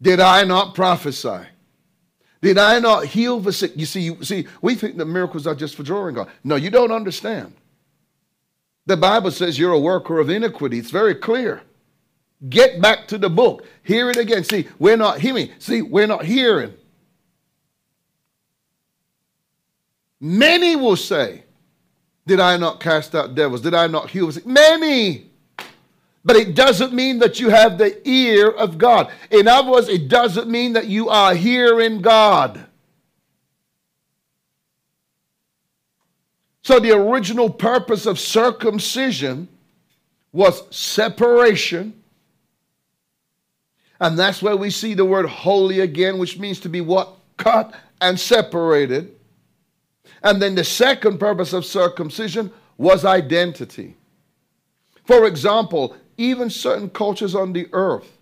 Did 0.00 0.20
I 0.20 0.44
not 0.44 0.74
prophesy? 0.74 1.46
Did 2.42 2.58
I 2.58 2.78
not 2.78 3.06
heal 3.06 3.40
the 3.40 3.52
sick? 3.52 3.72
You 3.74 3.86
see, 3.86 4.00
you 4.00 4.22
see, 4.22 4.46
we 4.60 4.74
think 4.74 4.96
that 4.98 5.06
miracles 5.06 5.46
are 5.46 5.54
just 5.54 5.74
for 5.74 5.82
drawing 5.82 6.14
God. 6.14 6.28
No, 6.44 6.56
you 6.56 6.70
don't 6.70 6.92
understand. 6.92 7.54
The 8.86 8.96
Bible 8.96 9.32
says 9.32 9.58
you're 9.58 9.72
a 9.72 9.78
worker 9.78 10.18
of 10.18 10.30
iniquity. 10.30 10.78
It's 10.78 10.90
very 10.90 11.14
clear. 11.14 11.62
Get 12.48 12.80
back 12.80 13.08
to 13.08 13.18
the 13.18 13.28
book. 13.28 13.66
Hear 13.82 14.10
it 14.10 14.16
again. 14.16 14.44
See, 14.44 14.68
we're 14.78 14.96
not 14.96 15.20
hearing. 15.20 15.50
See, 15.58 15.82
we're 15.82 16.06
not 16.06 16.24
hearing. 16.24 16.74
Many 20.20 20.76
will 20.76 20.96
say, 20.96 21.44
did 22.26 22.40
I 22.40 22.56
not 22.56 22.80
cast 22.80 23.14
out 23.14 23.34
devils? 23.34 23.60
Did 23.60 23.74
I 23.74 23.86
not 23.86 24.10
heal? 24.10 24.30
Many. 24.44 25.30
But 26.24 26.36
it 26.36 26.54
doesn't 26.54 26.92
mean 26.92 27.20
that 27.20 27.38
you 27.38 27.50
have 27.50 27.78
the 27.78 28.06
ear 28.08 28.50
of 28.50 28.78
God. 28.78 29.12
In 29.30 29.46
other 29.46 29.70
words, 29.70 29.88
it 29.88 30.08
doesn't 30.08 30.48
mean 30.48 30.72
that 30.72 30.86
you 30.86 31.08
are 31.08 31.34
hearing 31.34 32.00
God. 32.00 32.66
So 36.66 36.80
the 36.80 36.90
original 36.90 37.48
purpose 37.48 38.06
of 38.06 38.18
circumcision 38.18 39.46
was 40.32 40.64
separation. 40.74 42.02
And 44.00 44.18
that's 44.18 44.42
where 44.42 44.56
we 44.56 44.70
see 44.70 44.94
the 44.94 45.04
word 45.04 45.26
holy 45.26 45.78
again, 45.78 46.18
which 46.18 46.40
means 46.40 46.58
to 46.62 46.68
be 46.68 46.80
what? 46.80 47.18
Cut 47.36 47.72
and 48.00 48.18
separated. 48.18 49.14
And 50.24 50.42
then 50.42 50.56
the 50.56 50.64
second 50.64 51.20
purpose 51.20 51.52
of 51.52 51.64
circumcision 51.64 52.50
was 52.78 53.04
identity. 53.04 53.94
For 55.04 55.26
example, 55.26 55.96
even 56.16 56.50
certain 56.50 56.90
cultures 56.90 57.36
on 57.36 57.52
the 57.52 57.68
earth, 57.72 58.18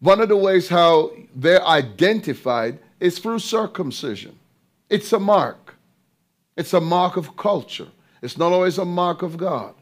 one 0.00 0.20
of 0.20 0.28
the 0.28 0.36
ways 0.36 0.68
how 0.68 1.12
they're 1.34 1.66
identified 1.66 2.78
is 3.00 3.18
through 3.18 3.38
circumcision. 3.38 4.38
It's 4.90 5.14
a 5.14 5.18
mark. 5.18 5.69
It's 6.60 6.74
a 6.74 6.80
mark 6.80 7.16
of 7.16 7.38
culture. 7.38 7.88
It's 8.20 8.36
not 8.36 8.52
always 8.52 8.76
a 8.76 8.84
mark 8.84 9.22
of 9.22 9.38
God. 9.38 9.74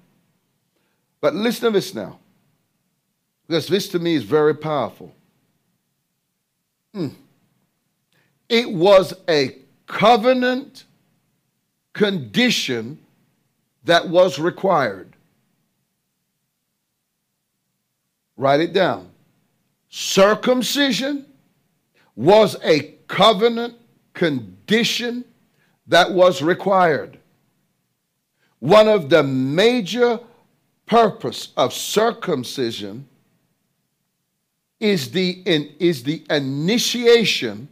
But 1.20 1.34
listen 1.34 1.64
to 1.64 1.70
this 1.72 1.92
now, 1.92 2.20
because 3.48 3.66
this 3.66 3.88
to 3.88 3.98
me 3.98 4.14
is 4.14 4.22
very 4.22 4.54
powerful. 4.54 5.12
Mm. 6.94 7.14
It 8.48 8.70
was 8.70 9.12
a 9.28 9.56
covenant 9.88 10.84
condition 11.94 13.00
that 13.82 14.08
was 14.08 14.38
required. 14.38 15.16
Write 18.36 18.60
it 18.60 18.72
down. 18.72 19.10
Circumcision 19.88 21.26
was 22.14 22.56
a 22.62 22.94
covenant 23.08 23.74
condition 24.14 25.24
that 25.88 26.12
was 26.12 26.42
required. 26.42 27.18
One 28.60 28.88
of 28.88 29.08
the 29.08 29.22
major 29.22 30.20
purpose 30.86 31.48
of 31.56 31.72
circumcision 31.72 33.08
is 34.80 35.10
the, 35.10 35.42
in, 35.44 35.74
is 35.78 36.02
the 36.02 36.24
initiation 36.30 37.68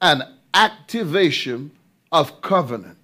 and 0.00 0.22
activation 0.54 1.70
of 2.12 2.40
covenant. 2.40 2.98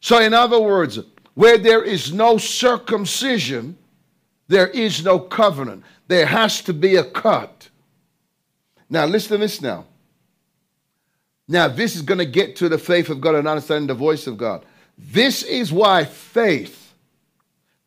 So, 0.00 0.20
in 0.20 0.32
other 0.32 0.60
words, 0.60 0.98
where 1.34 1.58
there 1.58 1.82
is 1.82 2.12
no 2.12 2.38
circumcision, 2.38 3.76
there 4.48 4.68
is 4.68 5.04
no 5.04 5.18
covenant. 5.18 5.84
There 6.08 6.26
has 6.26 6.62
to 6.62 6.72
be 6.72 6.96
a 6.96 7.04
cut. 7.04 7.68
Now, 8.88 9.06
listen 9.06 9.32
to 9.32 9.38
this 9.38 9.60
now. 9.60 9.84
Now, 11.50 11.66
this 11.66 11.96
is 11.96 12.02
going 12.02 12.18
to 12.18 12.26
get 12.26 12.54
to 12.56 12.68
the 12.68 12.78
faith 12.78 13.10
of 13.10 13.20
God 13.20 13.34
and 13.34 13.48
understanding 13.48 13.88
the 13.88 13.94
voice 13.94 14.28
of 14.28 14.38
God. 14.38 14.64
This 14.96 15.42
is 15.42 15.72
why 15.72 16.04
faith 16.04 16.94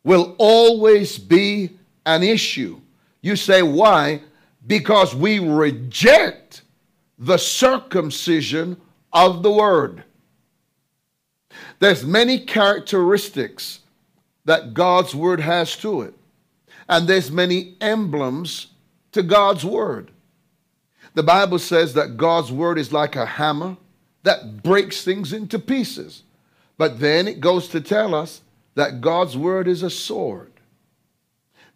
will 0.04 0.34
always 0.36 1.18
be 1.18 1.70
an 2.04 2.22
issue. 2.22 2.78
You 3.22 3.36
say, 3.36 3.62
why? 3.62 4.20
Because 4.66 5.14
we 5.14 5.38
reject 5.38 6.60
the 7.18 7.38
circumcision 7.38 8.76
of 9.14 9.42
the 9.42 9.50
word. 9.50 10.04
There's 11.78 12.04
many 12.04 12.40
characteristics 12.40 13.80
that 14.44 14.74
God's 14.74 15.14
word 15.14 15.40
has 15.40 15.74
to 15.76 16.02
it. 16.02 16.14
And 16.86 17.08
there's 17.08 17.30
many 17.30 17.76
emblems 17.80 18.66
to 19.12 19.22
God's 19.22 19.64
word. 19.64 20.10
The 21.14 21.22
Bible 21.22 21.58
says 21.58 21.94
that 21.94 22.16
God's 22.16 22.50
word 22.52 22.78
is 22.78 22.92
like 22.92 23.16
a 23.16 23.24
hammer 23.24 23.76
that 24.24 24.62
breaks 24.62 25.02
things 25.04 25.32
into 25.32 25.58
pieces. 25.58 26.22
But 26.76 26.98
then 26.98 27.28
it 27.28 27.40
goes 27.40 27.68
to 27.68 27.80
tell 27.80 28.14
us 28.14 28.40
that 28.74 29.00
God's 29.00 29.36
word 29.36 29.68
is 29.68 29.82
a 29.82 29.90
sword. 29.90 30.50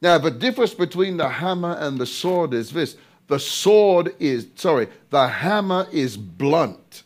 Now, 0.01 0.19
the 0.19 0.31
difference 0.31 0.75
between 0.75 1.17
the 1.17 1.29
hammer 1.29 1.77
and 1.79 1.99
the 1.99 2.07
sword 2.07 2.53
is 2.53 2.71
this 2.71 2.97
the 3.29 3.39
sword 3.39 4.15
is, 4.19 4.47
sorry, 4.55 4.89
the 5.11 5.29
hammer 5.29 5.87
is 5.93 6.17
blunt. 6.17 7.03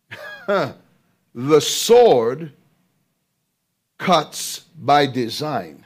the 0.46 1.60
sword 1.60 2.52
cuts 3.98 4.60
by 4.78 5.06
design. 5.06 5.84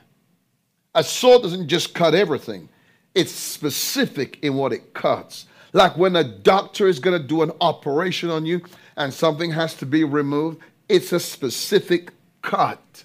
A 0.95 1.03
sword 1.03 1.43
doesn't 1.43 1.69
just 1.69 1.93
cut 1.93 2.15
everything, 2.15 2.69
it's 3.15 3.33
specific 3.33 4.39
in 4.43 4.55
what 4.55 4.73
it 4.73 4.95
cuts. 4.95 5.47
Like 5.73 5.97
when 5.97 6.17
a 6.17 6.25
doctor 6.25 6.89
is 6.89 6.99
going 6.99 7.21
to 7.21 7.27
do 7.27 7.43
an 7.43 7.53
operation 7.61 8.31
on 8.31 8.47
you 8.47 8.63
and 8.97 9.13
something 9.13 9.51
has 9.53 9.75
to 9.75 9.87
be 9.87 10.05
removed, 10.05 10.61
it's 10.89 11.13
a 11.13 11.21
specific 11.21 12.13
cut. 12.43 13.05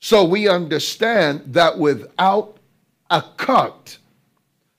So 0.00 0.24
we 0.24 0.48
understand 0.48 1.54
that 1.54 1.78
without 1.78 2.58
a 3.10 3.22
cut, 3.36 3.96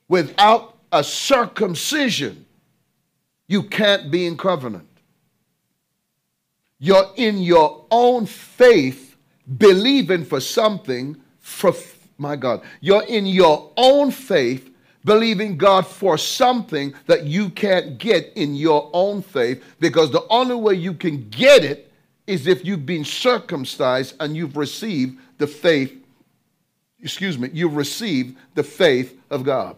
without 0.08 0.78
a 0.92 1.04
circumcision, 1.04 2.46
you 3.48 3.64
can't 3.64 4.12
be 4.12 4.26
in 4.26 4.38
covenant. 4.38 4.88
You're 6.78 7.10
in 7.16 7.38
your 7.38 7.86
own 7.90 8.26
faith 8.26 9.16
believing 9.58 10.26
for 10.26 10.40
something 10.40 11.16
for 11.40 11.74
my 12.18 12.36
God. 12.36 12.62
You're 12.82 13.04
in 13.04 13.26
your 13.26 13.72
own 13.78 14.12
faith 14.12 14.73
believing 15.06 15.58
God 15.58 15.86
for 15.86 16.18
something 16.18 16.94
that 17.08 17.26
you 17.26 17.50
can't 17.50 17.98
get 17.98 18.32
in 18.36 18.56
your 18.56 18.90
own 18.94 19.22
faith 19.22 19.64
because 19.80 20.12
the 20.12 20.26
only 20.30 20.56
way 20.56 20.76
you 20.76 20.94
can 20.94 21.30
get 21.30 21.64
it 21.64 21.92
is 22.26 22.48
if 22.48 22.66
you've 22.66 22.86
been 22.86 23.04
circumcised 23.04 24.16
and 24.20 24.36
you've 24.36 24.56
received 24.56 25.20
the 25.38 25.48
faith, 25.48 25.94
excuse 27.02 27.38
me, 27.38 27.50
you've 27.52 27.76
received 27.76 28.38
the 28.56 28.64
faith 28.64 29.20
of 29.30 29.44
God. 29.44 29.76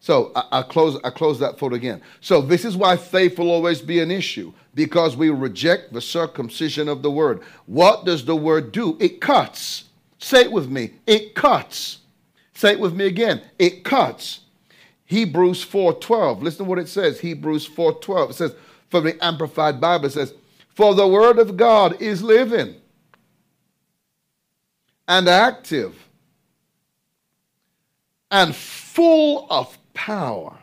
So 0.00 0.32
I, 0.34 0.44
I, 0.52 0.62
close 0.62 0.98
I 1.04 1.10
close 1.10 1.38
that 1.40 1.58
thought 1.58 1.74
again. 1.74 2.00
So 2.20 2.40
this 2.40 2.64
is 2.64 2.76
why 2.76 2.96
faith 2.96 3.38
will 3.38 3.50
always 3.50 3.82
be 3.82 4.00
an 4.00 4.10
issue 4.10 4.52
because 4.74 5.16
we 5.16 5.28
reject 5.30 5.92
the 5.92 6.00
circumcision 6.00 6.88
of 6.88 7.02
the 7.02 7.10
word. 7.10 7.42
What 7.66 8.04
does 8.04 8.24
the 8.24 8.36
word 8.36 8.72
do? 8.72 8.96
It 8.98 9.20
cuts. 9.20 9.84
Say 10.20 10.42
it 10.42 10.52
with 10.52 10.70
me. 10.70 10.92
It 11.06 11.34
cuts. 11.34 11.98
Say 12.54 12.72
it 12.72 12.80
with 12.80 12.94
me 12.94 13.06
again. 13.06 13.42
It 13.58 13.84
cuts. 13.84 14.40
Hebrews 15.06 15.64
4:12. 15.64 16.42
Listen 16.42 16.64
to 16.64 16.68
what 16.68 16.78
it 16.78 16.88
says. 16.88 17.20
Hebrews 17.20 17.68
4:12. 17.68 18.30
It 18.30 18.34
says, 18.34 18.54
from 18.90 19.04
the 19.04 19.24
Amplified 19.24 19.80
Bible, 19.80 20.06
it 20.06 20.12
says, 20.12 20.34
For 20.68 20.94
the 20.94 21.06
word 21.06 21.38
of 21.38 21.56
God 21.56 22.00
is 22.02 22.22
living 22.22 22.74
and 25.08 25.28
active 25.28 25.96
and 28.30 28.54
full 28.54 29.46
of 29.48 29.78
power, 29.94 30.56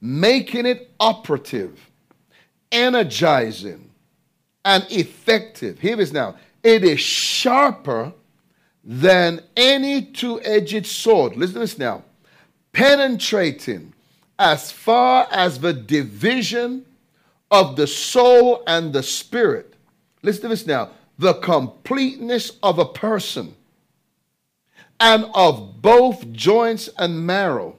making 0.00 0.66
it 0.66 0.90
operative, 1.00 1.90
energizing, 2.70 3.90
and 4.64 4.84
effective. 4.90 5.78
Here 5.78 5.94
it 5.94 6.00
is 6.00 6.12
now. 6.12 6.36
It 6.62 6.84
is 6.84 7.00
sharper 7.00 8.12
than 8.88 9.42
any 9.56 10.00
two 10.00 10.40
edged 10.42 10.86
sword. 10.86 11.36
Listen 11.36 11.54
to 11.54 11.60
this 11.60 11.76
now. 11.76 12.04
Penetrating 12.72 13.92
as 14.38 14.70
far 14.70 15.26
as 15.32 15.58
the 15.58 15.72
division 15.72 16.86
of 17.50 17.74
the 17.74 17.86
soul 17.86 18.62
and 18.66 18.92
the 18.92 19.02
spirit. 19.02 19.74
Listen 20.22 20.42
to 20.42 20.48
this 20.48 20.66
now. 20.66 20.90
The 21.18 21.34
completeness 21.34 22.52
of 22.62 22.78
a 22.78 22.84
person 22.84 23.56
and 25.00 25.26
of 25.34 25.82
both 25.82 26.30
joints 26.32 26.88
and 26.96 27.26
marrow, 27.26 27.78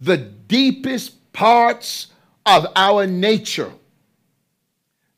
the 0.00 0.16
deepest 0.16 1.32
parts 1.32 2.08
of 2.44 2.66
our 2.74 3.06
nature, 3.06 3.72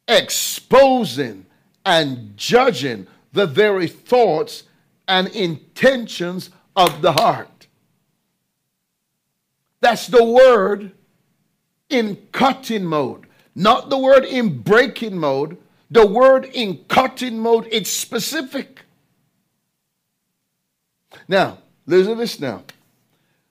exposing 0.07 1.47
and 1.87 2.37
judging 2.37 3.07
the 3.33 3.47
very 3.47 3.87
thoughts 3.89 4.65
and 5.13 5.29
intentions 5.29 6.49
of 6.75 7.03
the 7.03 7.13
heart. 7.13 7.67
That's 9.81 10.07
the 10.07 10.25
word 10.25 10.93
in 11.91 12.17
cutting 12.33 12.87
mode, 12.87 13.27
not 13.55 13.91
the 13.91 13.99
word 13.99 14.25
in 14.25 14.63
breaking 14.63 15.19
mode. 15.19 15.59
The 15.91 16.07
word 16.07 16.47
in 16.47 16.87
cutting 16.89 17.39
mode, 17.39 17.69
it's 17.71 17.91
specific. 17.91 18.81
Now, 21.29 21.59
listen 21.85 22.15
to 22.15 22.19
this 22.19 22.41
now. 22.41 22.63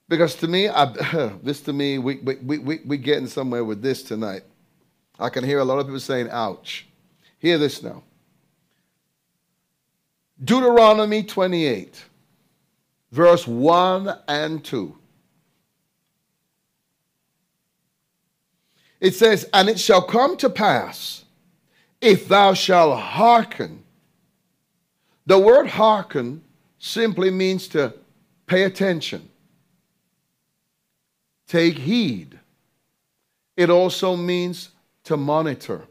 Because 0.10 0.34
to 0.38 0.48
me, 0.48 0.68
I, 0.68 0.86
this 1.44 1.62
to 1.62 1.74
me, 1.74 2.00
we, 2.00 2.16
we, 2.16 2.58
we, 2.58 2.80
we 2.84 2.98
getting 2.98 3.28
somewhere 3.28 3.64
with 3.64 3.84
this 3.84 4.02
tonight. 4.02 4.42
I 5.20 5.30
can 5.30 5.44
hear 5.44 5.60
a 5.60 5.64
lot 5.64 5.78
of 5.78 5.86
people 5.86 6.00
saying, 6.00 6.30
ouch. 6.32 6.88
Hear 7.38 7.60
this 7.60 7.84
now. 7.84 8.02
Deuteronomy 10.44 11.22
28, 11.22 12.04
verse 13.12 13.46
1 13.46 14.18
and 14.28 14.64
2. 14.64 14.98
It 19.00 19.14
says, 19.16 19.48
And 19.54 19.70
it 19.70 19.80
shall 19.80 20.02
come 20.02 20.38
to 20.38 20.50
pass, 20.50 21.26
if 22.00 22.28
thou 22.28 22.54
shalt 22.54 23.00
hearken. 23.00 23.84
The 25.28 25.38
word 25.38 25.68
hearken 25.68 26.44
simply 26.80 27.30
means 27.30 27.68
to 27.70 27.94
pay 28.48 28.64
attention, 28.64 29.30
take 31.48 31.78
heed. 31.78 32.40
It 33.56 33.70
also 33.70 34.16
means 34.16 34.70
to 35.04 35.18
monitor. 35.18 35.88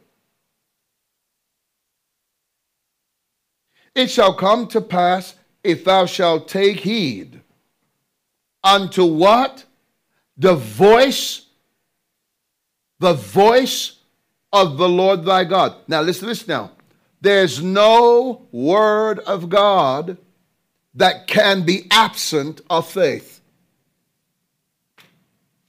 It 3.94 4.10
shall 4.10 4.34
come 4.34 4.66
to 4.68 4.80
pass 4.80 5.34
if 5.62 5.84
thou 5.84 6.06
shalt 6.06 6.48
take 6.48 6.80
heed 6.80 7.40
unto 8.62 9.04
what? 9.04 9.64
The 10.36 10.54
voice, 10.54 11.46
the 12.98 13.14
voice 13.14 13.98
of 14.52 14.78
the 14.78 14.88
Lord 14.88 15.24
thy 15.24 15.44
God. 15.44 15.76
Now, 15.86 16.00
listen 16.02 16.22
to 16.22 16.26
this 16.26 16.48
now. 16.48 16.72
There's 17.20 17.62
no 17.62 18.46
word 18.50 19.18
of 19.20 19.48
God 19.48 20.16
that 20.94 21.26
can 21.26 21.62
be 21.62 21.86
absent 21.90 22.60
of 22.70 22.88
faith. 22.88 23.40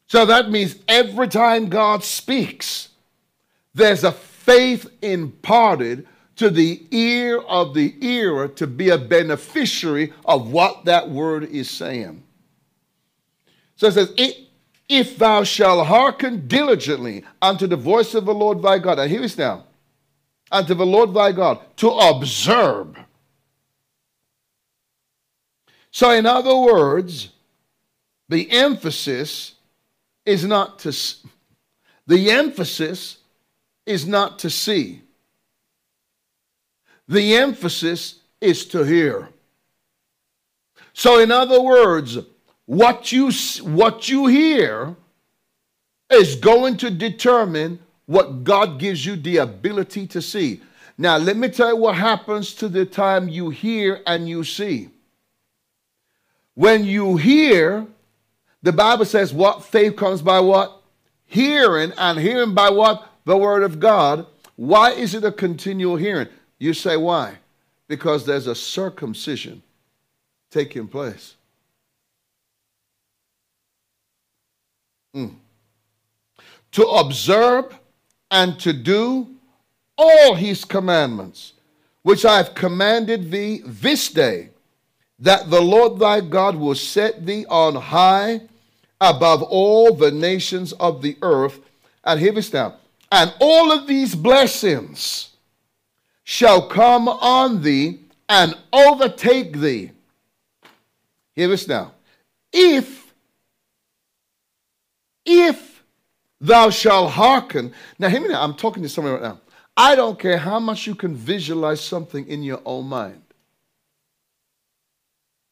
So 0.07 0.25
that 0.25 0.49
means 0.49 0.75
every 0.87 1.27
time 1.27 1.69
God 1.69 2.03
speaks, 2.03 2.89
there's 3.73 4.03
a 4.03 4.11
faith 4.11 4.89
imparted 5.01 6.07
to 6.41 6.49
the 6.49 6.81
ear 6.89 7.37
of 7.37 7.75
the 7.75 7.89
hearer 8.01 8.47
to 8.47 8.65
be 8.65 8.89
a 8.89 8.97
beneficiary 8.97 10.11
of 10.25 10.51
what 10.51 10.85
that 10.85 11.07
word 11.07 11.43
is 11.43 11.69
saying. 11.69 12.23
So 13.75 13.85
it 13.85 13.91
says, 13.91 14.11
If 14.89 15.19
thou 15.19 15.43
shalt 15.43 15.85
hearken 15.85 16.47
diligently 16.47 17.23
unto 17.43 17.67
the 17.67 17.75
voice 17.75 18.15
of 18.15 18.25
the 18.25 18.33
Lord 18.33 18.63
thy 18.63 18.79
God. 18.79 18.97
Now 18.97 19.05
hear 19.05 19.21
this 19.21 19.37
now. 19.37 19.65
Unto 20.51 20.73
the 20.73 20.83
Lord 20.83 21.13
thy 21.13 21.31
God, 21.31 21.59
to 21.77 21.89
observe. 21.89 22.97
So, 25.91 26.09
in 26.09 26.25
other 26.25 26.57
words, 26.57 27.29
the 28.29 28.49
emphasis 28.49 29.53
is 30.25 30.43
not 30.43 30.79
to 30.79 30.91
the 32.07 32.31
emphasis 32.31 33.19
is 33.85 34.07
not 34.07 34.39
to 34.39 34.49
see. 34.49 35.03
The 37.07 37.35
emphasis 37.35 38.19
is 38.39 38.65
to 38.67 38.83
hear. 38.83 39.29
So, 40.93 41.19
in 41.19 41.31
other 41.31 41.61
words, 41.61 42.17
what 42.65 43.11
you, 43.11 43.31
what 43.63 44.09
you 44.09 44.27
hear 44.27 44.95
is 46.11 46.35
going 46.35 46.77
to 46.77 46.89
determine 46.89 47.79
what 48.05 48.43
God 48.43 48.79
gives 48.79 49.05
you 49.05 49.15
the 49.15 49.37
ability 49.37 50.07
to 50.07 50.21
see. 50.21 50.61
Now, 50.97 51.17
let 51.17 51.37
me 51.37 51.49
tell 51.49 51.69
you 51.69 51.77
what 51.77 51.95
happens 51.95 52.53
to 52.55 52.67
the 52.67 52.85
time 52.85 53.29
you 53.29 53.49
hear 53.49 54.01
and 54.05 54.27
you 54.27 54.43
see. 54.43 54.89
When 56.53 56.83
you 56.83 57.15
hear, 57.17 57.87
the 58.61 58.73
Bible 58.73 59.05
says 59.05 59.33
what 59.33 59.63
faith 59.63 59.95
comes 59.95 60.21
by 60.21 60.39
what? 60.41 60.81
Hearing, 61.25 61.93
and 61.97 62.19
hearing 62.19 62.53
by 62.53 62.69
what? 62.69 63.07
The 63.25 63.37
Word 63.37 63.63
of 63.63 63.79
God. 63.79 64.25
Why 64.57 64.91
is 64.91 65.15
it 65.15 65.23
a 65.23 65.31
continual 65.31 65.95
hearing? 65.95 66.27
You 66.61 66.75
say, 66.75 66.95
why? 66.95 67.39
Because 67.87 68.23
there's 68.23 68.45
a 68.45 68.53
circumcision 68.53 69.63
taking 70.51 70.87
place. 70.87 71.33
Mm. 75.15 75.33
To 76.73 76.85
observe 76.85 77.75
and 78.29 78.59
to 78.59 78.73
do 78.73 79.27
all 79.97 80.35
his 80.35 80.63
commandments, 80.63 81.53
which 82.03 82.25
I 82.25 82.37
have 82.37 82.53
commanded 82.53 83.31
thee 83.31 83.63
this 83.65 84.09
day, 84.09 84.51
that 85.17 85.49
the 85.49 85.61
Lord 85.61 85.97
thy 85.97 86.21
God 86.21 86.55
will 86.55 86.75
set 86.75 87.25
thee 87.25 87.47
on 87.49 87.73
high 87.73 88.41
above 88.99 89.41
all 89.41 89.95
the 89.95 90.11
nations 90.11 90.73
of 90.73 91.01
the 91.01 91.17
earth. 91.23 91.59
And 92.03 92.19
hear 92.19 92.33
this 92.33 92.53
now. 92.53 92.75
And 93.11 93.33
all 93.39 93.71
of 93.71 93.87
these 93.87 94.13
blessings 94.13 95.30
shall 96.23 96.67
come 96.67 97.07
on 97.07 97.61
thee 97.61 97.99
and 98.29 98.55
overtake 98.71 99.57
thee. 99.57 99.91
Hear 101.35 101.47
this 101.47 101.67
now. 101.67 101.93
If, 102.53 103.13
if 105.25 105.83
thou 106.41 106.69
shalt 106.69 107.11
hearken. 107.11 107.73
Now, 107.99 108.09
hear 108.09 108.19
me 108.19 108.29
now. 108.29 108.43
I'm 108.43 108.55
talking 108.55 108.83
to 108.83 108.89
someone 108.89 109.13
right 109.13 109.21
now. 109.21 109.39
I 109.77 109.95
don't 109.95 110.19
care 110.19 110.37
how 110.37 110.59
much 110.59 110.85
you 110.87 110.95
can 110.95 111.15
visualize 111.15 111.81
something 111.81 112.27
in 112.27 112.43
your 112.43 112.61
own 112.65 112.87
mind. 112.87 113.21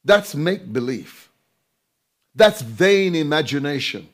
That's 0.04 0.36
make 0.36 0.72
believe. 0.72 1.30
That's 2.36 2.62
vain 2.62 3.16
imagination. 3.16 4.10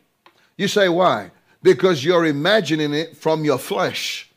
You 0.58 0.68
say, 0.68 0.90
why? 0.90 1.32
Because 1.64 2.04
you're 2.04 2.26
imagining 2.26 2.94
it 2.94 3.18
from 3.18 3.44
your 3.44 3.58
flesh. 3.58 4.30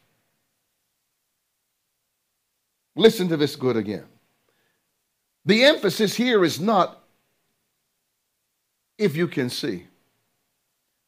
Listen 2.98 3.28
to 3.28 3.36
this 3.36 3.54
good 3.54 3.76
again. 3.76 4.04
The 5.44 5.64
emphasis 5.64 6.16
here 6.16 6.44
is 6.44 6.58
not 6.58 7.00
if 8.98 9.16
you 9.16 9.28
can 9.28 9.50
see. 9.50 9.86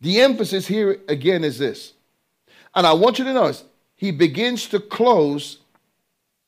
The 0.00 0.20
emphasis 0.20 0.68
here 0.68 1.00
again 1.08 1.42
is 1.42 1.58
this. 1.58 1.94
And 2.76 2.86
I 2.86 2.92
want 2.92 3.18
you 3.18 3.24
to 3.24 3.32
notice, 3.32 3.64
he 3.96 4.12
begins 4.12 4.68
to 4.68 4.78
close 4.78 5.58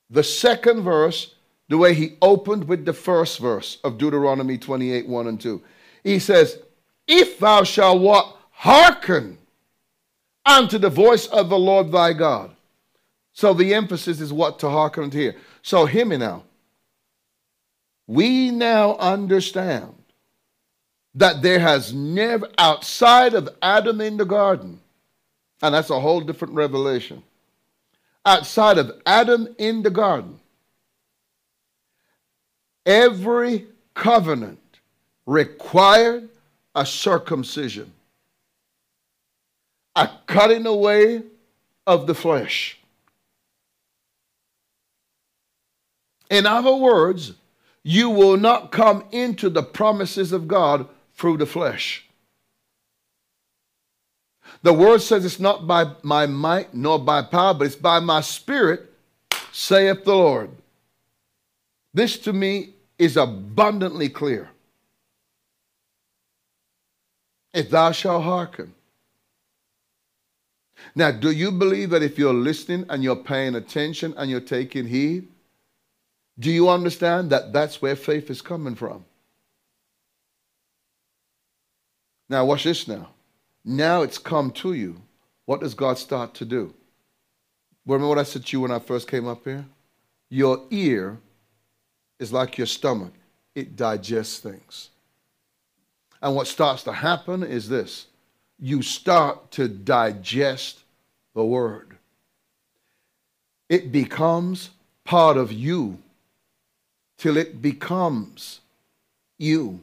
the 0.09 0.23
second 0.23 0.81
verse 0.81 1.35
the 1.67 1.77
way 1.77 1.93
he 1.93 2.15
opened 2.21 2.63
with 2.69 2.85
the 2.85 2.93
first 2.93 3.39
verse 3.39 3.79
of 3.83 3.97
Deuteronomy 3.97 4.57
28 4.57 5.09
1 5.09 5.27
and 5.27 5.41
2. 5.41 5.61
He 6.05 6.19
says, 6.19 6.59
If 7.05 7.39
thou 7.39 7.63
shalt 7.63 7.99
what? 7.99 8.37
Hearken 8.51 9.37
unto 10.45 10.77
the 10.77 10.89
voice 10.89 11.27
of 11.27 11.49
the 11.49 11.59
Lord 11.59 11.91
thy 11.91 12.13
God. 12.13 12.55
So 13.33 13.53
the 13.53 13.73
emphasis 13.73 14.21
is 14.21 14.31
what 14.31 14.59
to 14.59 14.69
hearken 14.69 15.05
unto 15.05 15.17
here. 15.17 15.35
So 15.63 15.85
hear 15.85 16.05
me 16.05 16.17
now. 16.17 16.43
We 18.05 18.51
now 18.51 18.95
understand 18.97 19.95
that 21.15 21.41
there 21.41 21.59
has 21.59 21.93
never, 21.93 22.47
outside 22.57 23.33
of 23.33 23.49
Adam 23.61 24.01
in 24.01 24.17
the 24.17 24.25
garden, 24.25 24.79
and 25.61 25.73
that's 25.73 25.89
a 25.89 25.99
whole 25.99 26.21
different 26.21 26.53
revelation, 26.53 27.23
outside 28.25 28.77
of 28.77 28.91
Adam 29.05 29.47
in 29.57 29.83
the 29.83 29.89
garden, 29.89 30.39
every 32.85 33.67
covenant 33.93 34.59
required 35.25 36.29
a 36.75 36.85
circumcision, 36.85 37.91
a 39.95 40.09
cutting 40.25 40.65
away 40.65 41.21
of 41.85 42.07
the 42.07 42.15
flesh. 42.15 42.79
In 46.33 46.47
other 46.47 46.73
words, 46.75 47.33
you 47.83 48.09
will 48.09 48.37
not 48.37 48.71
come 48.71 49.05
into 49.11 49.51
the 49.51 49.61
promises 49.61 50.31
of 50.31 50.47
God 50.47 50.87
through 51.13 51.37
the 51.37 51.45
flesh. 51.45 52.07
The 54.63 54.73
word 54.73 55.03
says 55.03 55.25
it's 55.25 55.39
not 55.39 55.67
by 55.67 55.91
my 56.01 56.25
might 56.25 56.73
nor 56.73 56.97
by 56.97 57.21
power, 57.21 57.53
but 57.53 57.67
it's 57.67 57.75
by 57.75 57.99
my 57.99 58.21
spirit, 58.21 58.91
saith 59.51 60.05
the 60.05 60.15
Lord. 60.15 60.49
This 61.93 62.17
to 62.19 62.33
me 62.33 62.73
is 62.97 63.15
abundantly 63.15 64.09
clear. 64.09 64.49
If 67.53 67.69
thou 67.69 67.91
shalt 67.91 68.23
hearken. 68.23 68.73
Now, 70.95 71.11
do 71.11 71.29
you 71.29 71.51
believe 71.51 71.91
that 71.91 72.01
if 72.01 72.17
you're 72.17 72.33
listening 72.33 72.87
and 72.89 73.03
you're 73.03 73.15
paying 73.15 73.53
attention 73.53 74.15
and 74.17 74.31
you're 74.31 74.39
taking 74.39 74.87
heed, 74.87 75.27
do 76.39 76.51
you 76.51 76.69
understand 76.69 77.29
that 77.29 77.53
that's 77.53 77.81
where 77.81 77.95
faith 77.95 78.29
is 78.29 78.41
coming 78.41 78.75
from? 78.75 79.05
Now, 82.29 82.45
watch 82.45 82.63
this 82.63 82.87
now. 82.87 83.09
Now 83.63 84.01
it's 84.01 84.17
come 84.17 84.51
to 84.51 84.73
you. 84.73 85.01
What 85.45 85.61
does 85.61 85.73
God 85.73 85.97
start 85.97 86.33
to 86.35 86.45
do? 86.45 86.73
Remember 87.85 88.07
what 88.07 88.17
I 88.17 88.23
said 88.23 88.45
to 88.45 88.57
you 88.57 88.61
when 88.61 88.71
I 88.71 88.79
first 88.79 89.07
came 89.07 89.27
up 89.27 89.43
here? 89.43 89.65
Your 90.29 90.65
ear 90.71 91.17
is 92.19 92.31
like 92.31 92.57
your 92.57 92.67
stomach, 92.67 93.13
it 93.53 93.75
digests 93.75 94.39
things. 94.39 94.89
And 96.21 96.35
what 96.35 96.47
starts 96.47 96.83
to 96.83 96.93
happen 96.93 97.43
is 97.43 97.67
this 97.67 98.07
you 98.57 98.81
start 98.81 99.51
to 99.51 99.67
digest 99.67 100.79
the 101.35 101.43
word, 101.43 101.97
it 103.67 103.91
becomes 103.91 104.69
part 105.03 105.37
of 105.37 105.51
you 105.51 105.99
till 107.23 107.37
it 107.37 107.61
becomes 107.61 108.59
you, 109.37 109.79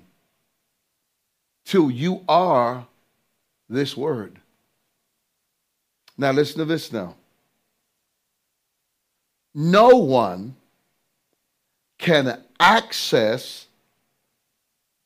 till 1.64 1.90
you 1.90 2.22
are 2.28 2.86
this 3.66 3.96
word. 3.96 4.38
Now, 6.18 6.32
listen 6.32 6.58
to 6.58 6.66
this 6.66 6.92
now. 6.92 7.14
No 9.54 9.88
one 9.88 10.54
can 11.96 12.42
access 12.60 13.68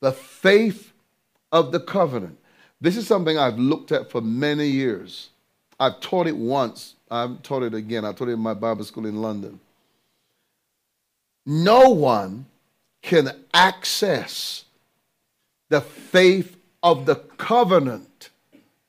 the 0.00 0.10
faith 0.10 0.92
of 1.52 1.70
the 1.70 1.78
covenant. 1.78 2.36
This 2.80 2.96
is 2.96 3.06
something 3.06 3.38
I've 3.38 3.60
looked 3.60 3.92
at 3.92 4.10
for 4.10 4.20
many 4.20 4.66
years. 4.66 5.30
I've 5.78 6.00
taught 6.00 6.26
it 6.26 6.36
once. 6.36 6.96
I've 7.08 7.40
taught 7.44 7.62
it 7.62 7.74
again. 7.74 8.04
I 8.04 8.10
taught 8.10 8.28
it 8.28 8.32
in 8.32 8.40
my 8.40 8.54
Bible 8.54 8.82
school 8.82 9.06
in 9.06 9.22
London. 9.22 9.60
No 11.46 11.90
one 11.90 12.46
can 13.02 13.30
access 13.52 14.64
the 15.68 15.80
faith 15.80 16.56
of 16.82 17.06
the 17.06 17.16
covenant 17.16 18.30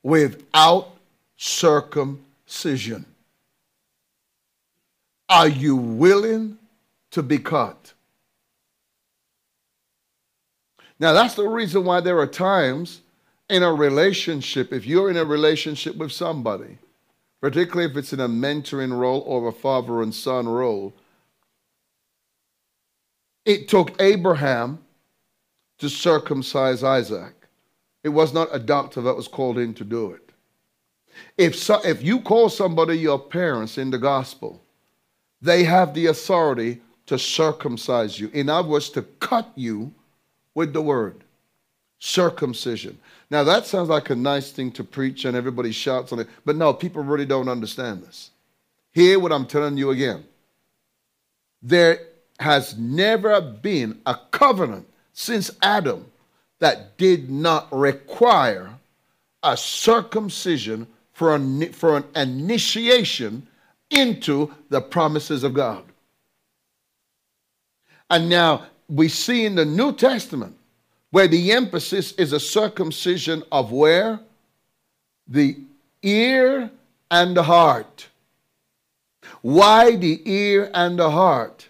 without 0.02 0.88
circumcision. 1.36 3.04
Are 5.28 5.48
you 5.48 5.76
willing 5.76 6.58
to 7.10 7.22
be 7.22 7.38
cut? 7.38 7.92
Now, 10.98 11.12
that's 11.12 11.34
the 11.34 11.48
reason 11.48 11.84
why 11.84 12.00
there 12.00 12.18
are 12.18 12.26
times 12.26 13.02
in 13.50 13.62
a 13.62 13.72
relationship, 13.72 14.72
if 14.72 14.86
you're 14.86 15.10
in 15.10 15.16
a 15.16 15.24
relationship 15.24 15.96
with 15.96 16.12
somebody, 16.12 16.78
particularly 17.40 17.90
if 17.90 17.96
it's 17.96 18.12
in 18.12 18.20
a 18.20 18.28
mentoring 18.28 18.96
role 18.96 19.20
or 19.26 19.48
a 19.48 19.52
father 19.52 20.00
and 20.02 20.14
son 20.14 20.48
role, 20.48 20.94
it 23.46 23.68
took 23.68 24.00
Abraham 24.02 24.78
to 25.78 25.88
circumcise 25.88 26.82
Isaac. 26.82 27.34
It 28.02 28.10
was 28.10 28.34
not 28.34 28.48
a 28.52 28.58
doctor 28.58 29.00
that 29.02 29.16
was 29.16 29.28
called 29.28 29.58
in 29.58 29.72
to 29.74 29.84
do 29.84 30.12
it. 30.12 30.30
If, 31.38 31.56
so, 31.56 31.80
if 31.84 32.02
you 32.02 32.20
call 32.20 32.48
somebody 32.50 32.98
your 32.98 33.18
parents 33.18 33.78
in 33.78 33.90
the 33.90 33.98
gospel, 33.98 34.60
they 35.40 35.64
have 35.64 35.94
the 35.94 36.06
authority 36.06 36.80
to 37.06 37.18
circumcise 37.18 38.20
you. 38.20 38.28
In 38.34 38.48
other 38.48 38.68
words, 38.68 38.90
to 38.90 39.02
cut 39.02 39.50
you 39.54 39.92
with 40.54 40.72
the 40.72 40.82
word 40.82 41.22
circumcision. 41.98 42.98
Now, 43.30 43.44
that 43.44 43.66
sounds 43.66 43.88
like 43.88 44.10
a 44.10 44.14
nice 44.14 44.52
thing 44.52 44.70
to 44.72 44.84
preach 44.84 45.24
and 45.24 45.36
everybody 45.36 45.72
shouts 45.72 46.12
on 46.12 46.20
it, 46.20 46.28
but 46.44 46.56
no, 46.56 46.72
people 46.72 47.02
really 47.02 47.26
don't 47.26 47.48
understand 47.48 48.02
this. 48.02 48.30
Hear 48.92 49.18
what 49.18 49.32
I'm 49.32 49.46
telling 49.46 49.76
you 49.76 49.90
again. 49.90 50.24
there 51.62 52.00
has 52.38 52.76
never 52.76 53.40
been 53.40 54.00
a 54.06 54.16
covenant 54.30 54.86
since 55.12 55.50
Adam 55.62 56.04
that 56.58 56.96
did 56.98 57.30
not 57.30 57.68
require 57.72 58.70
a 59.42 59.56
circumcision 59.56 60.86
for 61.12 61.34
an, 61.34 61.72
for 61.72 61.96
an 61.96 62.04
initiation 62.14 63.46
into 63.90 64.52
the 64.68 64.80
promises 64.80 65.44
of 65.44 65.54
God. 65.54 65.84
And 68.10 68.28
now 68.28 68.66
we 68.88 69.08
see 69.08 69.44
in 69.44 69.54
the 69.54 69.64
New 69.64 69.92
Testament 69.92 70.56
where 71.10 71.28
the 71.28 71.52
emphasis 71.52 72.12
is 72.12 72.32
a 72.32 72.40
circumcision 72.40 73.42
of 73.50 73.72
where? 73.72 74.20
The 75.28 75.56
ear 76.02 76.70
and 77.10 77.36
the 77.36 77.42
heart. 77.42 78.08
Why 79.42 79.96
the 79.96 80.20
ear 80.30 80.70
and 80.74 80.98
the 80.98 81.10
heart? 81.10 81.68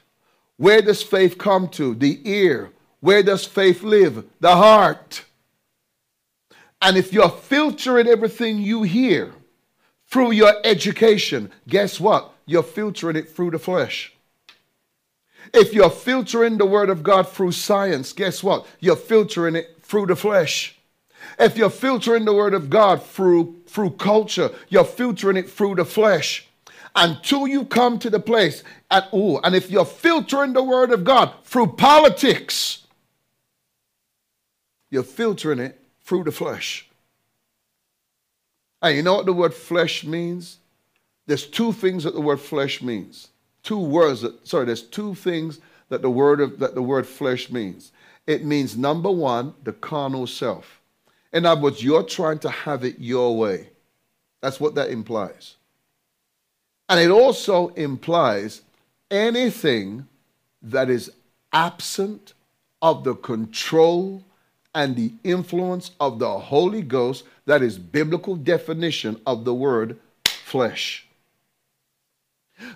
Where 0.57 0.83
does 0.83 1.03
faith 1.03 1.39
come 1.39 1.69
to? 1.71 1.95
The 1.95 2.21
ear. 2.29 2.71
Where 3.01 3.23
does 3.23 3.45
faith 3.45 3.83
live? 3.83 4.25
The 4.41 4.57
heart. 4.57 5.25
And 6.81 6.97
if 6.97 7.13
you're 7.13 7.31
filtering 7.31 8.07
everything 8.07 8.59
you 8.59 8.83
hear 8.83 9.33
through 10.09 10.33
your 10.33 10.55
education, 10.65 11.51
guess 11.69 11.99
what? 12.01 12.33
You're 12.47 12.63
filtering 12.63 13.17
it 13.17 13.29
through 13.29 13.51
the 13.51 13.59
flesh. 13.59 14.13
If 15.53 15.73
you're 15.73 15.91
filtering 15.91 16.59
the 16.59 16.67
Word 16.67 16.91
of 16.91 17.03
God 17.03 17.29
through 17.29 17.53
science, 17.53 18.13
guess 18.13 18.43
what? 18.43 18.67
You're 18.81 18.97
filtering 18.97 19.57
it 19.57 19.79
through 19.83 20.07
the 20.07 20.17
flesh. 20.17 20.77
If 21.39 21.57
you're 21.57 21.71
filtering 21.71 22.25
the 22.25 22.35
Word 22.35 22.55
of 22.55 22.71
God 22.71 23.03
through, 23.03 23.63
through 23.67 23.91
culture, 23.91 24.51
you're 24.69 24.85
filtering 24.85 25.37
it 25.37 25.51
through 25.51 25.77
the 25.77 25.85
flesh. 25.85 26.47
Until 26.97 27.47
you 27.47 27.65
come 27.67 27.99
to 27.99 28.11
the 28.11 28.19
place 28.19 28.65
at 28.91 29.09
oh, 29.13 29.39
and 29.45 29.55
if 29.55 29.71
you're 29.71 29.85
filtering 29.85 30.55
the 30.55 30.63
Word 30.63 30.91
of 30.91 31.05
God 31.05 31.33
through 31.45 31.69
politics, 31.69 32.87
you're 34.91 35.03
filtering 35.03 35.59
it 35.59 35.81
through 36.01 36.25
the 36.25 36.33
flesh. 36.33 36.89
And 38.81 38.97
you 38.97 39.03
know 39.03 39.17
what 39.17 39.27
the 39.27 39.33
word 39.33 39.53
flesh 39.53 40.05
means? 40.05 40.59
There's 41.27 41.47
two 41.47 41.73
things 41.73 42.05
that 42.05 42.15
the 42.15 42.21
word 42.21 42.41
flesh 42.41 42.83
means 42.83 43.29
two 43.67 43.81
words 43.81 44.21
that, 44.21 44.47
sorry, 44.47 44.65
there's 44.65 44.83
two 44.83 45.13
things 45.17 45.59
that 45.89 46.01
the 46.01 46.09
word 46.09 46.41
of 46.41 46.61
that 46.61 46.77
the 46.77 46.83
word 46.83 47.05
flesh 47.07 47.51
means. 47.51 47.91
It 48.25 48.45
means 48.45 48.77
number 48.77 49.11
one, 49.11 49.55
the 49.65 49.73
carnal 49.73 50.29
self. 50.29 50.81
In 51.33 51.45
other 51.45 51.61
words, 51.61 51.83
you're 51.83 52.05
trying 52.05 52.39
to 52.41 52.51
have 52.51 52.85
it 52.85 53.01
your 53.01 53.37
way. 53.37 53.71
That's 54.41 54.61
what 54.61 54.77
that 54.77 54.91
implies. 54.91 55.56
And 56.89 57.01
it 57.01 57.11
also 57.11 57.69
implies 57.69 58.63
anything 59.11 60.07
that 60.63 60.89
is 60.89 61.11
absent 61.53 62.35
of 62.83 63.05
the 63.05 63.15
control 63.15 64.23
and 64.75 64.95
the 64.95 65.13
influence 65.25 65.93
of 65.99 66.19
the 66.19 66.39
Holy 66.39 66.83
Ghost, 66.83 67.25
that 67.47 67.63
is 67.63 67.79
biblical 67.79 68.37
definition 68.37 69.19
of 69.27 69.45
the 69.45 69.55
word 69.55 69.99
flesh. 70.27 71.07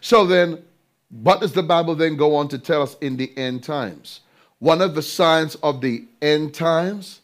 So 0.00 0.26
then, 0.26 0.62
what 1.10 1.40
does 1.40 1.52
the 1.52 1.62
Bible 1.62 1.94
then 1.94 2.16
go 2.16 2.36
on 2.36 2.48
to 2.48 2.58
tell 2.58 2.82
us 2.82 2.96
in 3.00 3.16
the 3.16 3.36
end 3.36 3.64
times? 3.64 4.20
One 4.58 4.80
of 4.80 4.94
the 4.94 5.02
signs 5.02 5.56
of 5.56 5.80
the 5.80 6.04
end 6.20 6.54
times 6.54 7.20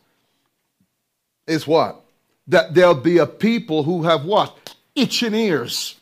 is 1.47 1.67
what? 1.67 2.03
That 2.49 2.75
there'll 2.75 2.95
be 2.95 3.19
a 3.19 3.27
people 3.27 3.83
who 3.83 4.03
have 4.03 4.25
what? 4.25 4.75
Itching 4.95 5.35
ears. 5.35 5.96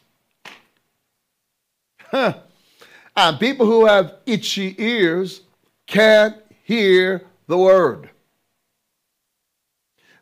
And 3.16 3.40
people 3.40 3.66
who 3.66 3.86
have 3.86 4.14
itchy 4.26 4.74
ears 4.78 5.42
can't 5.86 6.36
hear 6.64 7.22
the 7.46 7.58
word. 7.58 8.10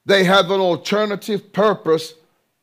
They 0.05 0.25
have 0.25 0.51
an 0.51 0.61
alternative 0.61 1.53
purpose 1.53 2.15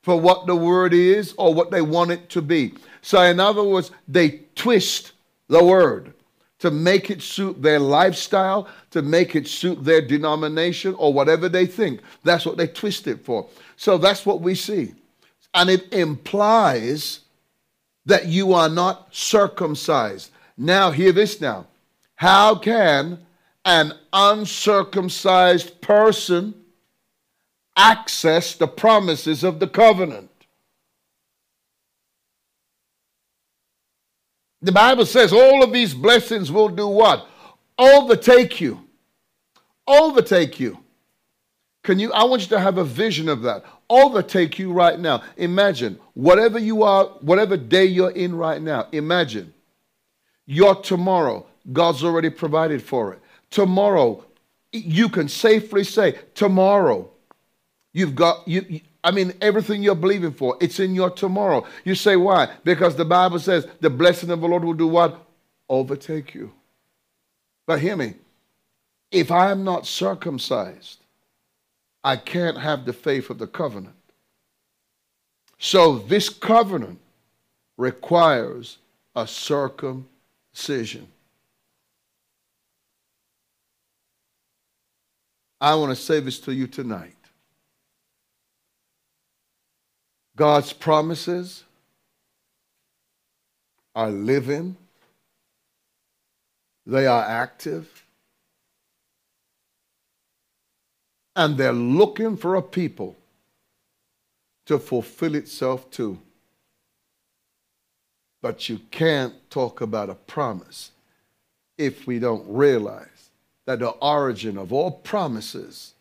for 0.04 0.20
what 0.20 0.46
the 0.46 0.56
word 0.56 0.94
is 0.94 1.34
or 1.38 1.54
what 1.54 1.72
they 1.72 1.82
want 1.82 2.12
it 2.12 2.30
to 2.30 2.42
be. 2.42 2.74
So, 3.02 3.22
in 3.22 3.40
other 3.40 3.64
words, 3.64 3.92
they 4.08 4.42
twist 4.56 5.14
the 5.48 5.64
word 5.64 6.14
to 6.60 6.70
make 6.72 7.10
it 7.10 7.22
suit 7.22 7.62
their 7.62 7.80
lifestyle, 7.80 8.68
to 8.92 9.02
make 9.02 9.36
it 9.36 9.48
suit 9.48 9.84
their 9.84 10.02
denomination 10.02 10.94
or 10.96 11.12
whatever 11.14 11.50
they 11.50 11.66
think. 11.66 12.02
That's 12.24 12.46
what 12.46 12.58
they 12.58 12.68
twist 12.68 13.08
it 13.08 13.24
for. 13.24 13.48
So 13.78 13.98
that's 13.98 14.26
what 14.26 14.42
we 14.42 14.56
see. 14.56 14.94
And 15.54 15.70
it 15.70 15.92
implies 15.94 17.22
that 18.10 18.28
you 18.28 18.54
are 18.54 18.70
not 18.70 19.08
circumcised. 19.12 20.32
Now, 20.58 20.92
hear 20.92 21.12
this 21.12 21.40
now. 21.40 21.68
How 22.16 22.56
can 22.56 23.20
an 23.64 23.94
uncircumcised 24.12 25.80
person 25.80 26.54
access 27.78 28.56
the 28.56 28.68
promises 28.68 29.44
of 29.44 29.60
the 29.60 29.68
covenant? 29.68 30.30
The 34.62 34.72
Bible 34.74 35.06
says 35.06 35.32
all 35.32 35.64
of 35.64 35.72
these 35.72 35.94
blessings 35.94 36.52
will 36.52 36.68
do 36.68 36.88
what? 36.88 37.28
Overtake 37.78 38.60
you. 38.60 38.82
Overtake 39.88 40.60
you. 40.60 40.78
Can 41.84 42.00
you? 42.00 42.12
I 42.12 42.24
want 42.26 42.42
you 42.42 42.48
to 42.50 42.60
have 42.60 42.78
a 42.78 42.84
vision 42.84 43.30
of 43.30 43.42
that. 43.44 43.64
Overtake 43.90 44.60
you 44.60 44.72
right 44.72 45.00
now. 45.00 45.24
Imagine 45.38 46.00
whatever 46.14 46.60
you 46.60 46.84
are, 46.84 47.06
whatever 47.22 47.58
day 47.58 47.86
you're 47.86 48.12
in 48.12 48.36
right 48.36 48.62
now. 48.62 48.88
Imagine 48.92 49.54
your 50.46 50.76
tomorrow. 50.76 51.46
God's 51.72 52.04
already 52.04 52.30
provided 52.30 52.82
for 52.82 53.14
it. 53.14 53.20
Tomorrow, 53.50 54.24
you 54.72 55.10
can 55.10 55.28
safely 55.28 55.84
say, 55.84 56.20
tomorrow, 56.36 57.10
you've 57.94 58.16
got 58.16 58.48
you 58.48 58.82
I 59.04 59.12
mean, 59.12 59.34
everything 59.40 59.82
you're 59.82 59.96
believing 59.96 60.34
for, 60.34 60.58
it's 60.60 60.80
in 60.80 60.94
your 60.94 61.10
tomorrow. 61.10 61.66
You 61.86 61.96
say, 61.96 62.16
why? 62.16 62.54
Because 62.64 62.96
the 62.96 63.06
Bible 63.06 63.40
says 63.40 63.66
the 63.80 63.90
blessing 63.90 64.30
of 64.30 64.42
the 64.42 64.48
Lord 64.48 64.64
will 64.64 64.74
do 64.74 64.88
what? 64.88 65.26
Overtake 65.70 66.34
you. 66.34 66.52
But 67.66 67.80
hear 67.80 67.96
me. 67.96 68.16
If 69.12 69.32
I 69.32 69.52
am 69.52 69.64
not 69.64 69.88
circumcised, 69.88 70.99
I 72.04 72.16
can't 72.16 72.58
have 72.58 72.86
the 72.86 72.94
faith 72.94 73.30
of 73.30 73.38
the 73.38 73.48
covenant. 73.48 73.96
So 75.58 76.00
this 76.00 76.30
covenant 76.30 77.00
requires 77.78 78.78
a 79.16 79.28
circumcision. 79.28 81.08
I 85.62 85.76
want 85.76 85.90
to 85.90 85.96
say 85.96 86.22
this 86.22 86.40
to 86.42 86.54
you 86.54 86.68
tonight. 86.68 87.16
God's 90.38 90.72
promises 90.72 91.66
are 93.94 94.10
living, 94.10 94.78
they 96.86 97.06
are 97.06 97.24
active, 97.24 97.99
and 101.40 101.58
they're 101.58 101.72
looking 101.72 102.36
for 102.36 102.56
a 102.56 102.62
people 102.62 103.16
to 104.66 104.78
fulfill 104.78 105.36
itself 105.36 105.90
to. 105.90 106.20
But 108.42 108.68
you 108.68 108.82
can't 108.92 109.34
talk 109.50 109.80
about 109.80 110.10
a 110.10 110.16
promise 110.16 110.92
if 111.78 112.06
we 112.06 112.20
don't 112.20 112.44
realize 112.46 113.30
that 113.66 113.80
the 113.80 113.88
origin 113.88 114.58
of 114.58 114.74
all 114.74 114.92
promises, 114.92 115.94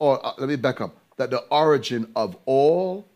or 0.00 0.24
uh, 0.26 0.32
let 0.38 0.48
me 0.48 0.56
back 0.56 0.80
up, 0.80 0.96
that 1.16 1.30
the 1.30 1.44
origin 1.52 2.10
of 2.16 2.36
all 2.44 3.06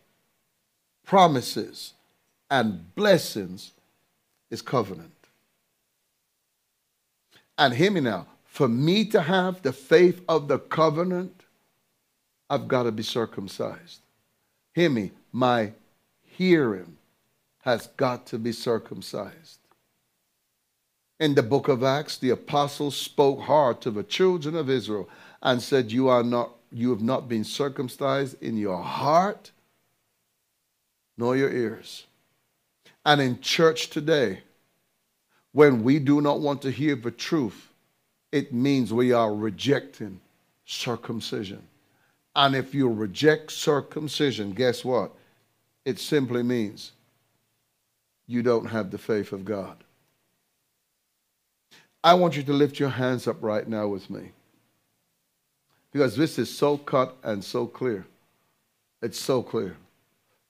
promises 1.04 1.94
and 2.48 2.94
blessings 2.94 3.72
is 4.50 4.62
covenant. 4.62 5.10
And 7.58 7.74
hear 7.74 7.90
me 7.90 8.02
now 8.02 8.28
for 8.52 8.68
me 8.68 9.06
to 9.06 9.22
have 9.22 9.62
the 9.62 9.72
faith 9.72 10.20
of 10.28 10.46
the 10.46 10.58
covenant, 10.58 11.44
I've 12.50 12.68
got 12.68 12.82
to 12.82 12.92
be 12.92 13.02
circumcised. 13.02 14.02
Hear 14.74 14.90
me, 14.90 15.12
my 15.32 15.72
hearing 16.20 16.98
has 17.60 17.86
got 17.96 18.26
to 18.26 18.38
be 18.38 18.52
circumcised. 18.52 19.58
In 21.18 21.34
the 21.34 21.42
book 21.42 21.68
of 21.68 21.82
Acts, 21.82 22.18
the 22.18 22.28
apostles 22.28 22.94
spoke 22.94 23.40
hard 23.40 23.80
to 23.80 23.90
the 23.90 24.02
children 24.02 24.54
of 24.54 24.68
Israel 24.68 25.08
and 25.40 25.62
said, 25.62 25.90
You 25.90 26.08
are 26.08 26.22
not 26.22 26.50
you 26.70 26.90
have 26.90 27.02
not 27.02 27.30
been 27.30 27.44
circumcised 27.44 28.42
in 28.42 28.58
your 28.58 28.82
heart 28.82 29.50
nor 31.16 31.38
your 31.38 31.50
ears. 31.50 32.04
And 33.06 33.18
in 33.22 33.40
church 33.40 33.88
today, 33.88 34.40
when 35.52 35.82
we 35.82 35.98
do 35.98 36.20
not 36.20 36.40
want 36.40 36.60
to 36.62 36.70
hear 36.70 36.96
the 36.96 37.10
truth, 37.10 37.71
it 38.32 38.52
means 38.52 38.92
we 38.92 39.12
are 39.12 39.32
rejecting 39.32 40.20
circumcision. 40.64 41.62
And 42.34 42.56
if 42.56 42.74
you 42.74 42.88
reject 42.88 43.52
circumcision, 43.52 44.52
guess 44.52 44.84
what? 44.84 45.12
It 45.84 45.98
simply 45.98 46.42
means 46.42 46.92
you 48.26 48.42
don't 48.42 48.66
have 48.66 48.90
the 48.90 48.98
faith 48.98 49.32
of 49.32 49.44
God. 49.44 49.76
I 52.02 52.14
want 52.14 52.36
you 52.36 52.42
to 52.44 52.52
lift 52.52 52.80
your 52.80 52.88
hands 52.88 53.28
up 53.28 53.42
right 53.42 53.68
now 53.68 53.86
with 53.86 54.08
me. 54.08 54.30
Because 55.92 56.16
this 56.16 56.38
is 56.38 56.48
so 56.50 56.78
cut 56.78 57.14
and 57.22 57.44
so 57.44 57.66
clear. 57.66 58.06
It's 59.02 59.20
so 59.20 59.42
clear. 59.42 59.76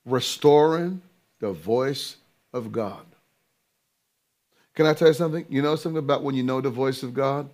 Restoring 0.07 1.03
the 1.41 1.51
voice 1.51 2.17
of 2.53 2.71
God. 2.71 3.05
Can 4.75 4.87
I 4.87 4.95
tell 4.95 5.09
you 5.09 5.15
something? 5.15 5.45
You 5.49 5.63
know 5.63 5.75
something 5.75 5.99
about 5.99 6.23
when 6.23 6.37
you 6.37 6.45
know 6.45 6.61
the 6.61 6.71
voice 6.71 7.03
of 7.03 7.13
God? 7.13 7.51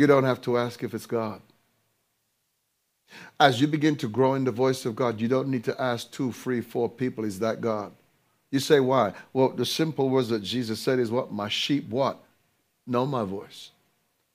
You 0.00 0.06
don't 0.06 0.24
have 0.24 0.40
to 0.42 0.56
ask 0.56 0.82
if 0.82 0.94
it's 0.94 1.04
God. 1.04 1.42
As 3.38 3.60
you 3.60 3.66
begin 3.66 3.96
to 3.96 4.08
grow 4.08 4.32
in 4.32 4.44
the 4.44 4.50
voice 4.50 4.86
of 4.86 4.96
God, 4.96 5.20
you 5.20 5.28
don't 5.28 5.48
need 5.48 5.64
to 5.64 5.78
ask 5.78 6.10
two, 6.10 6.32
three, 6.32 6.62
four 6.62 6.88
people, 6.88 7.22
is 7.22 7.38
that 7.40 7.60
God? 7.60 7.92
You 8.50 8.60
say, 8.60 8.80
why? 8.80 9.12
Well, 9.34 9.50
the 9.50 9.66
simple 9.66 10.08
words 10.08 10.30
that 10.30 10.42
Jesus 10.42 10.80
said 10.80 11.00
is 11.00 11.10
what? 11.10 11.30
My 11.30 11.50
sheep 11.50 11.86
what? 11.90 12.18
Know 12.86 13.04
my 13.04 13.24
voice. 13.24 13.72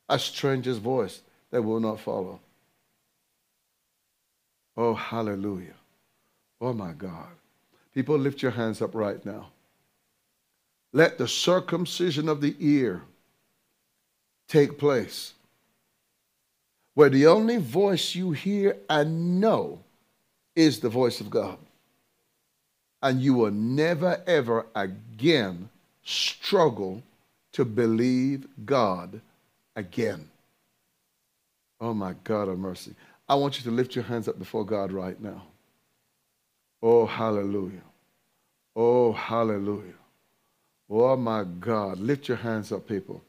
A 0.08 0.20
stranger's 0.20 0.78
voice 0.78 1.24
they 1.50 1.58
will 1.58 1.80
not 1.80 2.00
follow. 2.00 2.40
Oh, 4.78 4.94
hallelujah. 4.94 5.80
Oh, 6.62 6.74
my 6.74 6.92
God. 6.92 7.30
People, 7.96 8.20
lift 8.20 8.44
your 8.44 8.52
hands 8.52 8.84
up 8.84 8.94
right 8.94 9.26
now. 9.26 9.48
Let 10.94 11.18
the 11.18 11.28
circumcision 11.28 12.30
of 12.30 12.40
the 12.40 12.56
ear 12.60 13.02
take 14.48 14.78
place 14.78 15.34
where 16.96 17.10
the 17.10 17.28
only 17.28 17.58
voice 17.58 18.16
you 18.16 18.32
hear 18.32 18.78
and 18.90 19.40
know 19.40 19.80
is 20.56 20.80
the 20.80 20.90
voice 20.90 21.22
of 21.22 21.30
God. 21.30 21.58
And 23.04 23.22
you 23.22 23.36
will 23.36 23.52
never, 23.52 24.22
ever 24.26 24.66
again 24.74 25.70
struggle 26.04 27.04
to 27.52 27.64
believe 27.64 28.48
God 28.66 29.22
again. 29.76 30.28
Oh 31.80 31.94
my 31.94 32.16
God 32.24 32.48
of 32.48 32.58
mercy. 32.58 32.96
I 33.28 33.36
want 33.36 33.58
you 33.58 33.64
to 33.64 33.72
lift 33.72 33.96
your 33.96 34.06
hands 34.06 34.28
up 34.28 34.40
before 34.40 34.66
God 34.66 34.92
right 34.92 35.20
now. 35.22 35.44
Oh, 36.82 37.06
hallelujah. 37.06 37.82
Oh, 38.76 39.12
hallelujah. 39.12 39.94
Oh, 40.90 41.16
my 41.16 41.44
God. 41.44 42.00
Lift 42.00 42.28
your 42.28 42.38
hands 42.38 42.72
up, 42.72 42.88
people. 42.88 43.24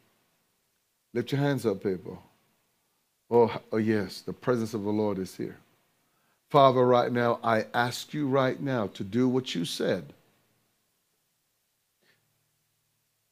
Lift 1.14 1.32
your 1.32 1.40
hands 1.40 1.64
up, 1.64 1.82
people. 1.82 2.22
Oh, 3.30 3.60
oh, 3.72 3.78
yes, 3.78 4.20
the 4.20 4.32
presence 4.32 4.72
of 4.74 4.84
the 4.84 4.90
Lord 4.90 5.18
is 5.18 5.34
here. 5.34 5.56
Father, 6.48 6.86
right 6.86 7.10
now, 7.10 7.40
I 7.42 7.66
ask 7.74 8.14
you 8.14 8.28
right 8.28 8.60
now 8.60 8.86
to 8.88 9.02
do 9.02 9.28
what 9.28 9.54
you 9.54 9.64
said, 9.64 10.12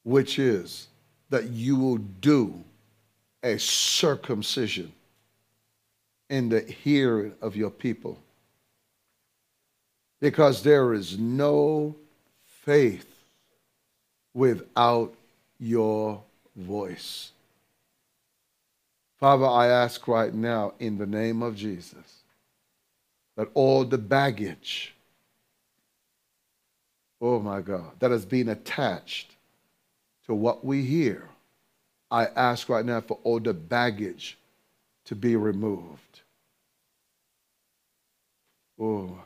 which 0.02 0.38
is 0.38 0.88
that 1.30 1.44
you 1.44 1.76
will 1.76 1.98
do 1.98 2.54
a 3.42 3.58
circumcision 3.58 4.92
in 6.28 6.48
the 6.48 6.60
hearing 6.60 7.34
of 7.40 7.54
your 7.54 7.70
people. 7.70 8.18
Because 10.20 10.62
there 10.62 10.92
is 10.92 11.18
no 11.18 11.94
faith 12.46 13.14
without 14.32 15.14
your 15.60 16.22
voice. 16.56 17.30
Father, 19.24 19.46
I 19.46 19.68
ask 19.68 20.06
right 20.06 20.34
now 20.34 20.74
in 20.78 20.98
the 20.98 21.06
name 21.06 21.42
of 21.42 21.56
Jesus 21.56 22.24
that 23.38 23.48
all 23.54 23.86
the 23.86 23.96
baggage, 23.96 24.94
oh 27.22 27.40
my 27.40 27.62
God, 27.62 27.92
that 28.00 28.10
has 28.10 28.26
been 28.26 28.50
attached 28.50 29.34
to 30.26 30.34
what 30.34 30.62
we 30.62 30.82
hear, 30.82 31.26
I 32.10 32.26
ask 32.36 32.68
right 32.68 32.84
now 32.84 33.00
for 33.00 33.18
all 33.24 33.40
the 33.40 33.54
baggage 33.54 34.36
to 35.06 35.14
be 35.14 35.36
removed. 35.36 36.20
Oh. 38.78 39.22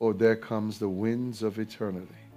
Oh, 0.00 0.14
there 0.14 0.36
comes 0.36 0.78
the 0.78 0.88
winds 0.88 1.42
of 1.42 1.58
eternity. 1.58 2.27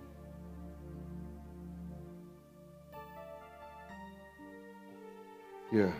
Yes. 5.71 5.93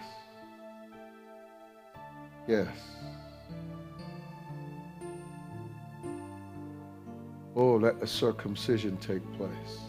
Yes. 2.45 2.67
Oh, 7.55 7.75
let 7.75 8.01
the 8.01 8.07
circumcision 8.07 8.97
take 8.97 9.21
place. 9.37 9.79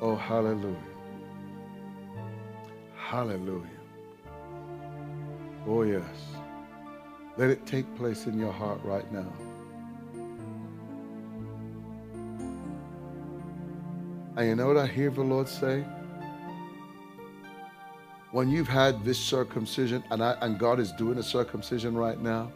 Oh, 0.00 0.14
hallelujah. 0.16 0.76
Hallelujah. 2.96 3.66
Oh, 5.66 5.82
yes. 5.82 6.04
Let 7.36 7.50
it 7.50 7.66
take 7.66 7.92
place 7.96 8.26
in 8.26 8.38
your 8.38 8.52
heart 8.52 8.80
right 8.84 9.10
now. 9.12 9.32
And 14.36 14.48
you 14.48 14.54
know 14.54 14.68
what 14.68 14.76
I 14.76 14.86
hear 14.86 15.10
the 15.10 15.22
Lord 15.22 15.48
say? 15.48 15.84
When 18.30 18.48
you've 18.48 18.68
had 18.68 19.04
this 19.04 19.18
circumcision, 19.18 20.04
and, 20.10 20.22
I, 20.22 20.36
and 20.40 20.58
God 20.58 20.78
is 20.78 20.92
doing 20.92 21.18
a 21.18 21.22
circumcision 21.22 21.96
right 21.96 22.20
now, 22.20 22.52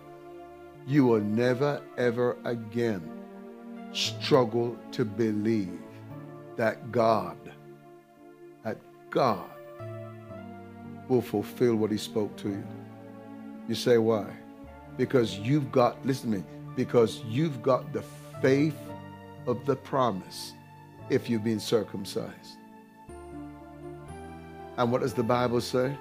you 0.86 1.04
will 1.04 1.20
never, 1.20 1.82
ever 1.98 2.36
again 2.44 3.02
struggle 3.92 4.76
to 4.92 5.04
believe 5.04 5.80
that 6.56 6.92
God, 6.92 7.36
that 8.62 8.78
God 9.10 9.50
will 11.08 11.22
fulfill 11.22 11.74
what 11.74 11.90
he 11.90 11.98
spoke 11.98 12.36
to 12.36 12.50
you. 12.50 12.64
You 13.68 13.74
say, 13.74 13.98
why? 13.98 14.26
Because 14.96 15.38
you've 15.38 15.72
got, 15.72 16.04
listen 16.06 16.30
to 16.30 16.38
me, 16.38 16.44
because 16.76 17.22
you've 17.26 17.62
got 17.62 17.92
the 17.92 18.02
faith 18.40 18.78
of 19.46 19.64
the 19.66 19.74
promise 19.74 20.52
if 21.10 21.28
you've 21.28 21.44
been 21.44 21.60
circumcised. 21.60 22.58
And 24.76 24.90
what 24.90 25.02
does 25.02 25.14
the 25.14 25.22
Bible 25.22 25.60
say? 25.60 25.96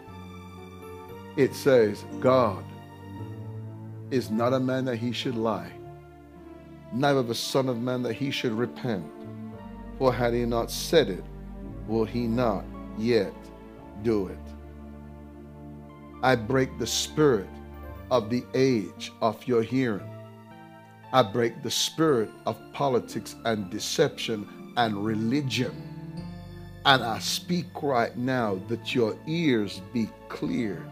It 1.36 1.54
says, 1.54 2.06
God 2.20 2.64
is 4.12 4.30
not 4.30 4.54
a 4.54 4.60
man 4.60 4.86
that 4.86 4.98
he 4.98 5.12
should 5.12 5.36
lie, 5.36 5.72
neither 6.94 7.24
the 7.24 7.36
Son 7.36 7.70
of 7.70 7.82
Man 7.82 8.04
that 8.04 8.14
he 8.14 8.32
should 8.32 8.52
repent. 8.52 9.06
For 9.98 10.14
had 10.14 10.34
he 10.34 10.46
not 10.46 10.72
said 10.72 11.10
it, 11.10 11.24
will 11.88 12.06
he 12.06 12.28
not 12.28 12.66
yet 12.98 13.34
do 14.04 14.28
it? 14.28 14.38
I 16.22 16.36
break 16.36 16.78
the 16.80 16.88
spirit 16.88 17.50
of 18.10 18.30
the 18.30 18.44
age 18.54 19.12
of 19.22 19.48
your 19.48 19.62
hearing. 19.62 20.10
I 21.12 21.22
break 21.22 21.62
the 21.62 21.72
spirit 21.72 22.30
of 22.46 22.58
politics 22.74 23.36
and 23.46 23.70
deception 23.70 24.48
and 24.78 25.06
religion. 25.06 25.72
And 26.86 27.04
I 27.04 27.20
speak 27.20 27.82
right 27.82 28.16
now 28.18 28.60
that 28.68 28.94
your 28.94 29.18
ears 29.26 29.82
be 29.94 30.10
cleared, 30.28 30.90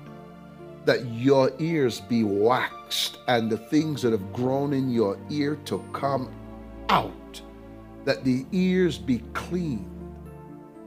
that 0.86 1.06
your 1.08 1.52
ears 1.60 2.00
be 2.00 2.24
waxed, 2.24 3.18
and 3.28 3.50
the 3.50 3.58
things 3.58 4.02
that 4.02 4.12
have 4.12 4.32
grown 4.32 4.72
in 4.72 4.90
your 4.90 5.18
ear 5.30 5.58
to 5.66 5.84
come 5.92 6.32
out, 6.90 7.42
that 8.06 8.24
the 8.24 8.46
ears 8.52 8.98
be 8.98 9.20
cleaned, 9.34 9.88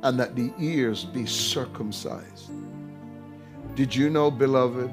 and 0.03 0.19
that 0.19 0.37
the 0.37 0.53
ears 0.59 1.05
be 1.05 1.27
circumcised. 1.27 2.51
Did 3.75 3.95
you 3.95 4.09
know, 4.09 4.31
beloved, 4.31 4.93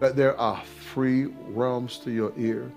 that 0.00 0.16
there 0.16 0.38
are 0.38 0.62
three 0.92 1.26
realms 1.48 1.98
to 1.98 2.10
your 2.10 2.32
ear? 2.38 2.70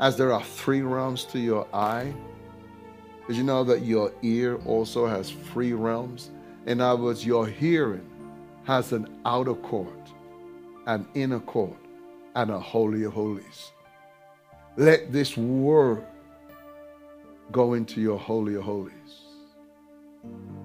As 0.00 0.16
there 0.16 0.32
are 0.32 0.42
three 0.42 0.82
realms 0.82 1.24
to 1.26 1.38
your 1.38 1.66
eye, 1.72 2.14
did 3.28 3.36
you 3.36 3.42
know 3.42 3.62
that 3.62 3.82
your 3.82 4.10
ear 4.22 4.58
also 4.64 5.06
has 5.06 5.30
three 5.30 5.74
realms? 5.74 6.30
In 6.64 6.80
other 6.80 7.02
words, 7.02 7.26
your 7.26 7.46
hearing 7.46 8.08
has 8.64 8.92
an 8.92 9.20
outer 9.26 9.52
court, 9.54 10.08
an 10.86 11.06
inner 11.14 11.40
court, 11.40 11.76
and 12.34 12.50
a 12.50 12.58
holy 12.58 13.04
of 13.04 13.12
holies. 13.12 13.72
Let 14.78 15.12
this 15.12 15.36
word 15.36 16.06
go 17.52 17.74
into 17.74 18.00
your 18.00 18.18
holy 18.18 18.54
of 18.54 18.62
holies. 18.62 18.92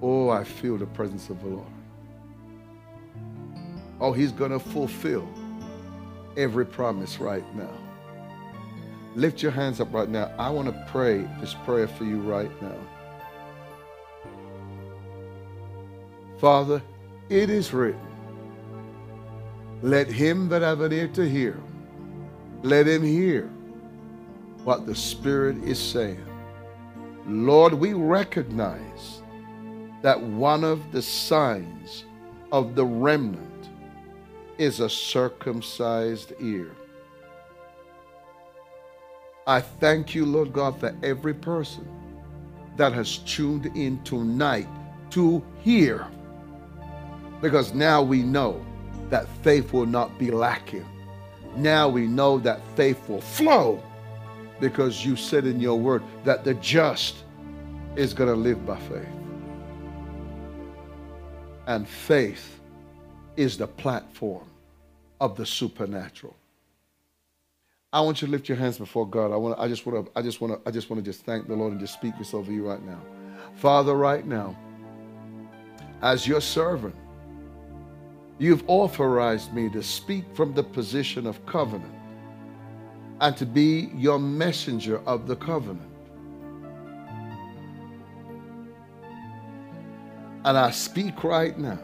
Oh, 0.00 0.30
I 0.30 0.42
feel 0.42 0.78
the 0.78 0.86
presence 0.86 1.28
of 1.28 1.42
the 1.42 1.48
Lord. 1.48 1.66
Oh, 4.00 4.12
he's 4.12 4.32
going 4.32 4.52
to 4.52 4.58
fulfill 4.58 5.28
every 6.36 6.64
promise 6.64 7.18
right 7.18 7.44
now. 7.54 7.83
Lift 9.14 9.42
your 9.42 9.52
hands 9.52 9.80
up 9.80 9.92
right 9.92 10.08
now. 10.08 10.32
I 10.38 10.50
want 10.50 10.68
to 10.68 10.86
pray 10.90 11.28
this 11.40 11.54
prayer 11.64 11.86
for 11.86 12.04
you 12.04 12.20
right 12.20 12.50
now. 12.62 12.76
Father, 16.38 16.82
it 17.28 17.48
is 17.48 17.72
written, 17.72 18.00
let 19.82 20.08
him 20.08 20.48
that 20.48 20.62
have 20.62 20.80
an 20.80 20.92
ear 20.92 21.08
to 21.08 21.28
hear, 21.28 21.58
let 22.62 22.86
him 22.86 23.02
hear 23.02 23.50
what 24.64 24.86
the 24.86 24.94
Spirit 24.94 25.56
is 25.64 25.78
saying 25.78 26.24
Lord, 27.26 27.72
we 27.72 27.94
recognize 27.94 29.22
that 30.02 30.20
one 30.20 30.62
of 30.62 30.92
the 30.92 31.00
signs 31.00 32.04
of 32.52 32.74
the 32.74 32.84
remnant 32.84 33.70
is 34.58 34.80
a 34.80 34.90
circumcised 34.90 36.34
ear. 36.40 36.70
I 39.46 39.60
thank 39.60 40.14
you, 40.14 40.24
Lord 40.24 40.52
God, 40.52 40.80
for 40.80 40.94
every 41.02 41.34
person 41.34 41.86
that 42.76 42.92
has 42.92 43.18
tuned 43.18 43.66
in 43.76 44.02
tonight 44.02 44.66
to 45.10 45.44
hear. 45.60 46.08
Because 47.42 47.74
now 47.74 48.02
we 48.02 48.22
know 48.22 48.64
that 49.10 49.28
faith 49.42 49.72
will 49.72 49.86
not 49.86 50.18
be 50.18 50.30
lacking. 50.30 50.86
Now 51.56 51.88
we 51.88 52.06
know 52.06 52.38
that 52.38 52.60
faith 52.74 53.08
will 53.08 53.20
flow 53.20 53.82
because 54.60 55.04
you 55.04 55.14
said 55.14 55.44
in 55.44 55.60
your 55.60 55.78
word 55.78 56.02
that 56.24 56.42
the 56.44 56.54
just 56.54 57.24
is 57.96 58.14
going 58.14 58.30
to 58.30 58.36
live 58.36 58.64
by 58.66 58.78
faith. 58.80 59.06
And 61.66 61.86
faith 61.86 62.60
is 63.36 63.58
the 63.58 63.66
platform 63.66 64.48
of 65.20 65.36
the 65.36 65.44
supernatural. 65.46 66.34
I 67.94 68.00
want 68.00 68.20
you 68.20 68.26
to 68.26 68.32
lift 68.32 68.48
your 68.48 68.58
hands 68.58 68.76
before 68.76 69.06
God. 69.08 69.30
I 69.30 69.36
want. 69.36 69.56
I 69.56 69.68
just 69.68 69.86
want 69.86 70.04
to. 70.04 70.18
I 70.18 70.20
just 70.20 70.40
want 70.40 70.52
to. 70.52 70.68
I 70.68 70.72
just 70.72 70.90
want 70.90 71.02
to 71.02 71.08
just 71.08 71.24
thank 71.24 71.46
the 71.46 71.54
Lord 71.54 71.70
and 71.70 71.80
just 71.80 71.94
speak 71.94 72.18
this 72.18 72.34
over 72.34 72.50
you 72.50 72.68
right 72.68 72.84
now, 72.84 73.00
Father. 73.54 73.94
Right 73.94 74.26
now, 74.26 74.58
as 76.02 76.26
your 76.26 76.40
servant, 76.40 76.96
you've 78.38 78.64
authorized 78.66 79.54
me 79.54 79.70
to 79.70 79.80
speak 79.80 80.24
from 80.34 80.54
the 80.54 80.64
position 80.64 81.24
of 81.24 81.46
covenant 81.46 81.94
and 83.20 83.36
to 83.36 83.46
be 83.46 83.90
your 83.94 84.18
messenger 84.18 84.98
of 85.06 85.28
the 85.28 85.36
covenant. 85.36 85.88
And 90.44 90.58
I 90.58 90.72
speak 90.72 91.22
right 91.22 91.56
now 91.56 91.78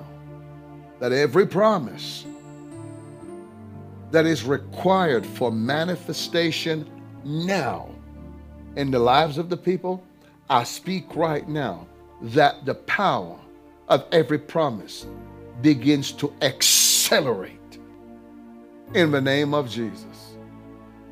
that 0.98 1.12
every 1.12 1.46
promise 1.46 2.26
that 4.10 4.26
is 4.26 4.44
required 4.44 5.24
for 5.24 5.52
manifestation 5.52 6.88
now 7.24 7.88
in 8.76 8.90
the 8.90 8.98
lives 8.98 9.38
of 9.38 9.48
the 9.48 9.56
people, 9.56 10.02
I 10.48 10.64
speak 10.64 11.14
right 11.14 11.48
now 11.48 11.86
that 12.22 12.64
the 12.64 12.74
power 12.74 13.38
of 13.88 14.04
every 14.12 14.38
promise 14.38 15.06
begins 15.62 16.12
to 16.12 16.32
accelerate 16.42 17.78
in 18.94 19.10
the 19.10 19.20
name 19.20 19.54
of 19.54 19.68
Jesus. 19.68 20.34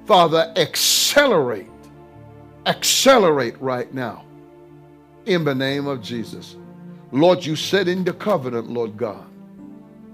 Father, 0.07 0.53
accelerate, 0.57 1.69
accelerate 2.67 3.61
right 3.61 3.93
now 3.93 4.25
in 5.27 5.45
the 5.45 5.55
name 5.55 5.87
of 5.87 6.03
Jesus. 6.03 6.57
Lord, 7.13 7.45
you 7.45 7.57
said 7.57 7.89
in 7.89 8.05
the 8.05 8.13
covenant, 8.13 8.71
Lord 8.71 8.97
God, 8.97 9.28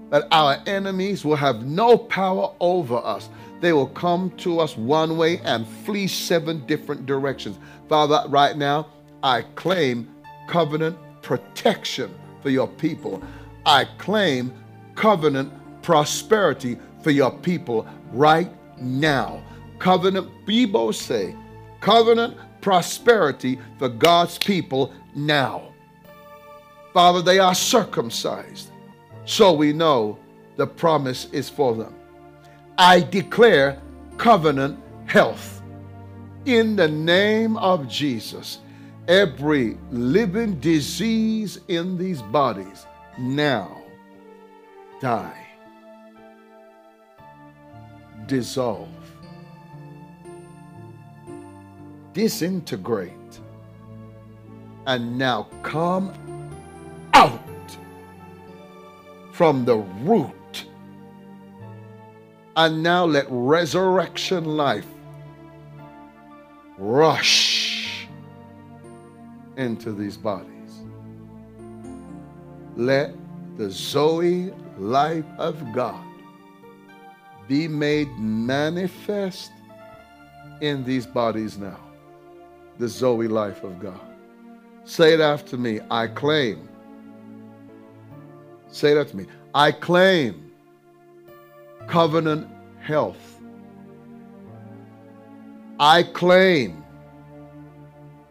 that 0.09 0.27
our 0.31 0.57
enemies 0.65 1.25
will 1.25 1.35
have 1.35 1.65
no 1.65 1.97
power 1.97 2.53
over 2.59 2.97
us. 2.97 3.29
They 3.61 3.73
will 3.73 3.87
come 3.87 4.31
to 4.37 4.59
us 4.59 4.77
one 4.77 5.17
way 5.17 5.39
and 5.39 5.67
flee 5.67 6.07
seven 6.07 6.65
different 6.65 7.05
directions. 7.05 7.57
Father, 7.89 8.27
right 8.29 8.55
now, 8.57 8.87
I 9.23 9.41
claim 9.55 10.13
covenant 10.47 10.97
protection 11.21 12.13
for 12.41 12.49
your 12.49 12.67
people. 12.67 13.23
I 13.65 13.85
claim 13.97 14.53
covenant 14.93 15.51
prosperity 15.81 16.77
for 17.01 17.11
your 17.11 17.31
people 17.31 17.87
right 18.11 18.51
now. 18.79 19.41
Covenant, 19.79 20.29
Bibo 20.45 20.91
say, 20.91 21.35
covenant 21.79 22.37
prosperity 22.61 23.59
for 23.77 23.89
God's 23.89 24.37
people 24.37 24.93
now. 25.15 25.73
Father, 26.93 27.21
they 27.21 27.39
are 27.39 27.55
circumcised 27.55 28.71
so 29.25 29.53
we 29.53 29.73
know 29.73 30.17
the 30.55 30.67
promise 30.67 31.25
is 31.31 31.49
for 31.49 31.75
them. 31.75 31.93
I 32.77 33.01
declare 33.01 33.81
covenant 34.17 34.79
health. 35.05 35.61
In 36.45 36.75
the 36.75 36.87
name 36.87 37.57
of 37.57 37.87
Jesus, 37.87 38.59
every 39.07 39.77
living 39.91 40.59
disease 40.59 41.59
in 41.67 41.97
these 41.97 42.21
bodies 42.21 42.85
now 43.17 43.81
die, 45.01 45.47
dissolve, 48.27 48.87
disintegrate, 52.13 53.11
and 54.85 55.17
now 55.17 55.47
come 55.63 56.13
out 57.13 57.44
from 59.35 59.65
the 59.65 59.75
root. 59.75 60.65
And 62.55 62.81
now 62.81 63.03
let 63.03 63.25
resurrection 63.29 64.45
life 64.45 64.87
rush 66.77 68.07
into 69.57 69.91
these 69.91 70.15
bodies. 70.15 70.79
Let 72.77 73.13
the 73.57 73.69
Zoe 73.69 74.53
life 74.77 75.25
of 75.37 75.73
God 75.73 76.05
be 77.49 77.67
made 77.67 78.09
manifest 78.17 79.51
in 80.61 80.85
these 80.85 81.05
bodies 81.05 81.57
now. 81.57 81.79
The 82.79 82.87
Zoe 82.87 83.27
life 83.27 83.63
of 83.63 83.79
God. 83.81 83.99
Say 84.85 85.13
it 85.13 85.19
after 85.19 85.57
me. 85.57 85.81
I 85.91 86.07
claim 86.07 86.69
Say 88.75 88.93
that 88.93 89.07
to 89.07 89.15
me. 89.15 89.25
I 89.53 89.71
claim 89.71 90.51
covenant 91.87 92.49
health. 92.81 93.39
I 95.79 96.03
claim 96.03 96.83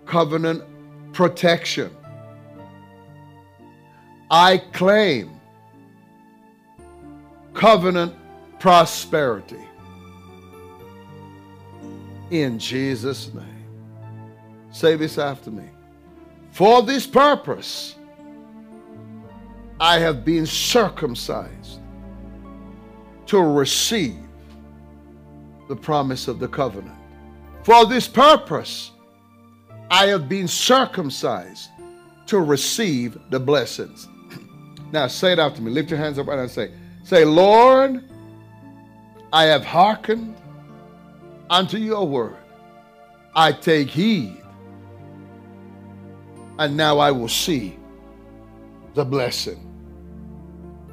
covenant 0.05 0.63
protection. 1.15 1.97
I 4.31 4.59
claim 4.59 5.41
covenant 7.55 8.15
prosperity. 8.59 9.67
In 12.31 12.59
Jesus' 12.59 13.33
name. 13.33 13.65
Say 14.73 14.97
this 14.97 15.17
after 15.17 15.51
me. 15.51 15.71
For 16.51 16.83
this 16.83 17.07
purpose, 17.07 17.95
I 19.81 19.99
have 19.99 20.25
been 20.25 20.47
circumcised 20.47 21.81
to 23.27 23.39
receive 23.41 24.19
the 25.69 25.77
promise 25.77 26.29
of 26.29 26.39
the 26.39 26.49
covenant. 26.49 26.97
For 27.65 27.87
this 27.87 28.07
purpose, 28.07 28.93
I 29.91 30.07
have 30.07 30.29
been 30.29 30.47
circumcised 30.47 31.71
to 32.27 32.39
receive 32.39 33.19
the 33.31 33.41
blessings. 33.41 34.09
now 34.93 35.07
say 35.07 35.33
it 35.33 35.39
after 35.39 35.61
me. 35.63 35.71
Lift 35.71 35.91
your 35.91 35.99
hands 35.99 36.19
up 36.19 36.29
and 36.29 36.51
say, 36.51 36.71
say, 37.03 37.25
Lord, 37.25 38.05
I 39.33 39.45
have 39.45 39.65
hearkened 39.65 40.37
unto 41.51 41.79
your 41.79 42.07
word. 42.07 42.37
I 43.35 43.53
take 43.53 43.89
heed. 43.89 44.41
And 46.59 46.77
now 46.77 46.99
I 46.99 47.11
will 47.11 47.29
see 47.29 47.79
the 48.95 49.05
blessing 49.05 49.64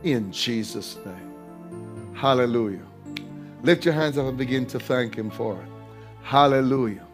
in 0.04 0.32
Jesus' 0.32 0.98
name. 1.06 2.14
Hallelujah. 2.14 2.86
Lift 3.64 3.86
your 3.86 3.94
hands 3.94 4.18
up 4.18 4.26
and 4.26 4.38
begin 4.38 4.66
to 4.68 4.80
thank 4.80 5.16
Him 5.16 5.30
for 5.30 5.56
it. 5.56 5.68
Hallelujah. 6.24 7.06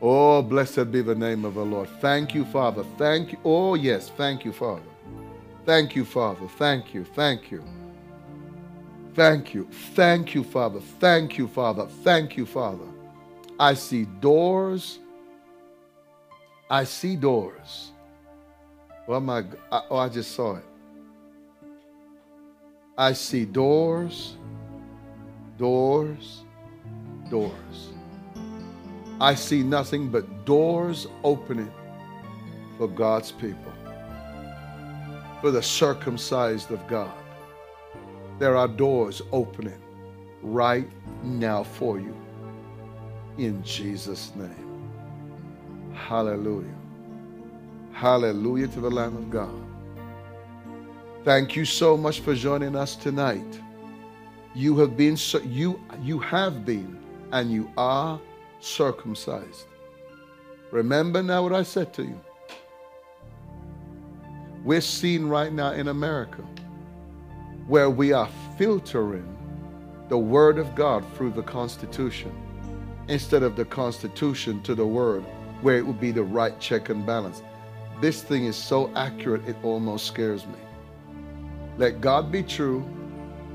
Oh, 0.00 0.42
blessed 0.42 0.90
be 0.92 1.02
the 1.02 1.14
name 1.14 1.44
of 1.44 1.54
the 1.54 1.64
Lord. 1.64 1.88
Thank 2.00 2.34
you, 2.34 2.44
Father. 2.44 2.84
Thank 2.98 3.32
you. 3.32 3.38
Oh, 3.44 3.74
yes. 3.74 4.10
Thank 4.10 4.44
you, 4.44 4.52
Father. 4.52 4.82
Thank 5.64 5.96
you, 5.96 6.04
Father. 6.04 6.46
Thank 6.58 6.92
you. 6.92 7.04
Thank 7.04 7.50
you. 7.50 7.64
Thank 9.14 9.54
you. 9.54 9.68
Thank 9.94 10.34
you, 10.34 10.44
Father. 10.44 10.80
Thank 10.80 11.38
you, 11.38 11.48
Father. 11.48 11.86
Thank 12.02 12.36
you, 12.36 12.44
Father. 12.44 12.84
I 13.58 13.74
see 13.74 14.04
doors. 14.04 14.98
I 16.68 16.84
see 16.84 17.14
doors. 17.16 17.92
Oh 19.06 19.20
my 19.20 19.44
oh 19.72 19.96
I 19.96 20.08
just 20.08 20.32
saw 20.32 20.56
it. 20.56 20.64
I 22.96 23.12
see 23.12 23.44
doors, 23.44 24.36
doors, 25.58 26.44
doors. 27.28 27.92
I 29.20 29.34
see 29.34 29.64
nothing 29.64 30.10
but 30.10 30.44
doors 30.44 31.08
opening 31.24 31.72
for 32.78 32.86
God's 32.86 33.32
people, 33.32 33.72
for 35.40 35.50
the 35.50 35.62
circumcised 35.62 36.70
of 36.70 36.86
God. 36.86 37.12
There 38.38 38.56
are 38.56 38.68
doors 38.68 39.22
opening 39.32 39.80
right 40.40 40.88
now 41.24 41.64
for 41.64 41.98
you 41.98 42.14
in 43.38 43.60
Jesus' 43.64 44.32
name. 44.36 44.90
Hallelujah. 45.94 46.74
Hallelujah 47.92 48.68
to 48.68 48.80
the 48.80 48.90
Lamb 48.90 49.16
of 49.16 49.30
God. 49.30 49.73
Thank 51.24 51.56
you 51.56 51.64
so 51.64 51.96
much 51.96 52.20
for 52.20 52.34
joining 52.34 52.76
us 52.76 52.96
tonight. 52.96 53.58
You 54.54 54.76
have 54.76 54.94
been 54.94 55.16
so, 55.16 55.38
you 55.40 55.80
you 56.02 56.18
have 56.18 56.66
been 56.66 56.98
and 57.32 57.50
you 57.50 57.70
are 57.78 58.20
circumcised. 58.60 59.64
Remember 60.70 61.22
now 61.22 61.42
what 61.42 61.54
I 61.54 61.62
said 61.62 61.94
to 61.94 62.02
you. 62.02 62.20
We're 64.64 64.82
seeing 64.82 65.26
right 65.26 65.50
now 65.50 65.72
in 65.72 65.88
America 65.88 66.42
where 67.68 67.88
we 67.88 68.12
are 68.12 68.28
filtering 68.58 69.26
the 70.10 70.18
Word 70.18 70.58
of 70.58 70.74
God 70.74 71.06
through 71.14 71.30
the 71.30 71.42
Constitution 71.42 72.32
instead 73.08 73.42
of 73.42 73.56
the 73.56 73.64
Constitution 73.64 74.62
to 74.64 74.74
the 74.74 74.86
Word, 74.86 75.24
where 75.62 75.78
it 75.78 75.86
would 75.86 76.00
be 76.00 76.12
the 76.12 76.22
right 76.22 76.60
check 76.60 76.90
and 76.90 77.06
balance. 77.06 77.42
This 78.02 78.22
thing 78.22 78.44
is 78.44 78.56
so 78.56 78.92
accurate, 78.94 79.48
it 79.48 79.56
almost 79.62 80.06
scares 80.06 80.46
me. 80.46 80.63
Let 81.76 82.00
God 82.00 82.30
be 82.30 82.42
true 82.42 82.84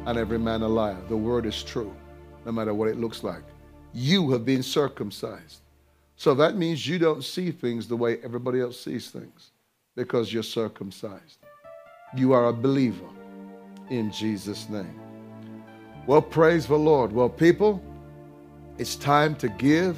and 0.05 0.17
every 0.17 0.39
man 0.39 0.61
a 0.61 0.67
liar. 0.67 0.97
The 1.07 1.15
Word 1.17 1.45
is 1.45 1.63
true, 1.63 1.95
no 2.45 2.51
matter 2.51 2.74
what 2.74 2.89
it 2.89 2.97
looks 2.97 3.24
like. 3.24 3.43
You 3.93 4.32
have 4.32 4.45
been 4.45 4.63
circumcised. 4.63 5.61
So 6.15 6.34
that 6.36 6.57
means 6.57 6.86
you 6.86 6.99
don't 6.99 7.24
see 7.24 7.51
things 7.51 7.88
the 7.88 7.95
way 7.95 8.17
everybody 8.24 8.59
else 8.59 8.80
sees 8.80 9.09
things 9.09 9.51
because 9.95 10.34
you're 10.34 10.43
circumcised. 10.43 11.38
You 12.15 12.34
are 12.34 12.47
a 12.47 12.53
believer 12.53 13.09
in 13.89 14.11
Jesus' 14.11 14.67
name. 14.67 14.99
Well, 16.07 16.22
praise 16.22 16.67
the 16.67 16.78
Lord. 16.78 17.11
Well, 17.11 17.30
people, 17.30 17.82
it's 18.78 18.95
time 18.95 19.36
to 19.36 19.47
give. 19.47 19.97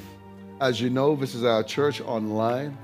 As 0.60 0.80
you 0.80 0.90
know, 0.90 1.16
this 1.16 1.34
is 1.34 1.42
our 1.42 1.64
church 1.64 2.00
online, 2.00 2.78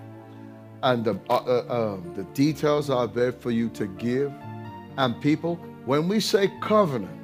and 0.83 1.05
the, 1.05 1.21
uh, 1.31 1.35
uh, 1.35 1.95
um, 1.95 2.13
the 2.17 2.25
details 2.35 2.91
are 2.91 3.07
there 3.07 3.31
for 3.31 3.51
you 3.51 3.69
to 3.71 3.87
give. 3.87 4.33
And 4.99 5.21
people, 5.21 5.55
when 5.87 6.09
we 6.09 6.21
say 6.21 6.53
covenant, 6.61 7.19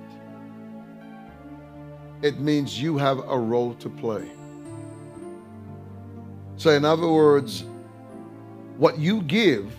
it 2.23 2.39
means 2.41 2.81
you 2.81 2.97
have 2.97 3.19
a 3.29 3.39
role 3.39 3.75
to 3.75 3.91
play. 3.91 4.27
So, 6.57 6.71
in 6.71 6.85
other 6.85 7.09
words, 7.09 7.65
what 8.79 8.97
you 8.99 9.23
give 9.23 9.75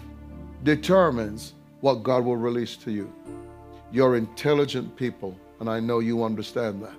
determines 0.64 1.54
what 1.80 2.04
God 2.04 2.26
will 2.26 2.36
release 2.36 2.76
to 2.78 2.92
you. 2.92 3.12
You're 3.92 4.18
intelligent 4.18 4.96
people, 4.98 5.40
and 5.62 5.70
I 5.70 5.80
know 5.80 6.00
you 6.00 6.24
understand 6.24 6.84
that. 6.84 6.96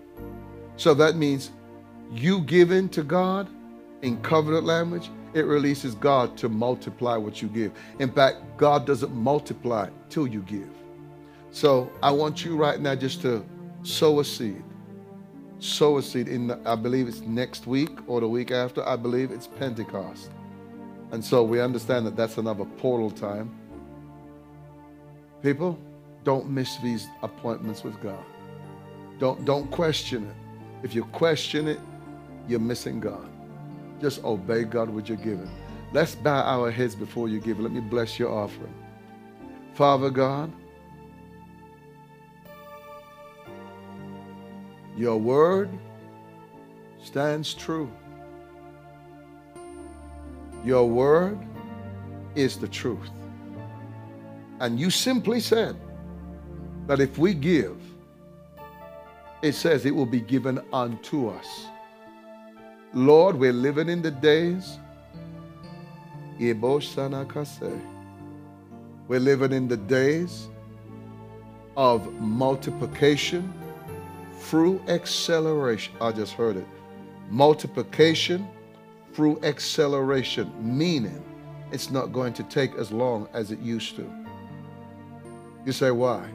So 0.77 0.95
that 0.95 1.17
means 1.17 1.51
you 2.13 2.41
give 2.41 2.71
in 2.71 2.89
to 2.91 3.03
God 3.03 3.49
in 4.03 4.21
covenant 4.23 4.65
language, 4.65 5.11
it 5.35 5.45
releases 5.45 5.95
God 5.95 6.37
to 6.39 6.49
multiply 6.49 7.17
what 7.17 7.43
you 7.43 7.49
give. 7.49 7.73
In 7.99 8.11
fact, 8.11 8.39
God 8.57 8.87
doesn't 8.87 9.13
multiply 9.13 9.91
till 10.09 10.27
you 10.27 10.41
give. 10.43 10.71
So 11.57 11.91
I 12.03 12.11
want 12.11 12.45
you 12.45 12.55
right 12.55 12.79
now 12.79 12.95
just 12.95 13.23
to 13.23 13.43
sow 13.83 14.21
a 14.21 14.25
seed. 14.27 14.63
Sow 15.59 15.97
a 15.97 16.03
seed 16.03 16.29
in, 16.29 16.49
the, 16.49 16.61
I 16.67 16.75
believe 16.75 17.09
it's 17.09 17.23
next 17.23 17.67
week 17.67 17.97
or 18.07 18.21
the 18.21 18.29
week 18.29 18.51
after. 18.51 18.87
I 18.87 18.97
believe 18.97 19.31
it's 19.31 19.47
Pentecost. 19.47 20.31
And 21.13 21.25
so 21.25 21.43
we 21.43 21.59
understand 21.63 22.07
that 22.09 22.15
that's 22.15 22.37
another 22.37 22.67
portal 22.67 23.11
time. 23.11 23.57
People, 25.43 25.79
don't 26.25 26.47
miss 26.51 26.77
these 26.77 27.07
appointments 27.23 27.83
with 27.83 27.99
God. 28.03 28.23
Don't, 29.19 29.47
don't 29.47 29.71
question 29.71 30.27
it. 30.27 30.35
If 30.83 30.95
you 30.95 31.05
question 31.05 31.69
it, 31.69 31.81
you're 32.47 32.61
missing 32.61 33.01
God. 33.01 33.31
Just 33.99 34.23
obey 34.25 34.65
God 34.65 34.91
with 34.91 35.09
your 35.09 35.17
giving. 35.17 35.51
Let's 35.95 36.17
bow 36.17 36.43
our 36.43 36.71
heads 36.71 36.95
before 36.95 37.31
you 37.31 37.41
give. 37.41 37.59
Let 37.61 37.73
me 37.73 37.81
bless 37.81 38.19
your 38.19 38.31
offering. 38.31 38.75
Father 39.73 40.11
God, 40.11 40.53
your 44.97 45.19
word 45.19 45.69
stands 47.03 47.53
true. 47.53 47.93
Your 50.65 50.89
word 50.89 51.39
is 52.35 52.57
the 52.57 52.69
truth. 52.69 53.11
And 54.61 54.81
you 54.81 54.91
simply 54.91 55.41
said 55.41 55.77
that 56.87 57.01
if 57.01 57.19
we 57.19 57.35
give, 57.35 57.77
it 59.43 59.53
says 59.53 59.85
it 59.85 59.95
will 59.95 60.07
be 60.07 60.21
given 60.21 60.61
unto 60.73 61.29
us. 61.29 61.67
Lord, 62.95 63.37
we're 63.39 63.53
living 63.53 63.91
in 63.91 64.01
the 64.01 64.11
days. 64.11 64.79
We're 66.39 66.55
living 69.21 69.53
in 69.53 69.69
the 69.69 69.77
days 69.77 70.49
of 71.77 72.13
multiplication 72.15 73.53
through 74.39 74.81
acceleration. 74.89 75.95
I 76.01 76.13
just 76.13 76.35
heard 76.35 76.57
it. 76.57 76.67
Multiplication 77.31 78.47
through 79.13 79.41
acceleration, 79.43 80.53
meaning 80.61 81.23
it's 81.73 81.91
not 81.91 82.13
going 82.13 82.33
to 82.35 82.43
take 82.45 82.75
as 82.75 82.93
long 82.93 83.29
as 83.33 83.51
it 83.51 83.59
used 83.61 83.97
to. 83.97 84.09
You 85.65 85.73
say, 85.73 85.91
why? 85.91 86.29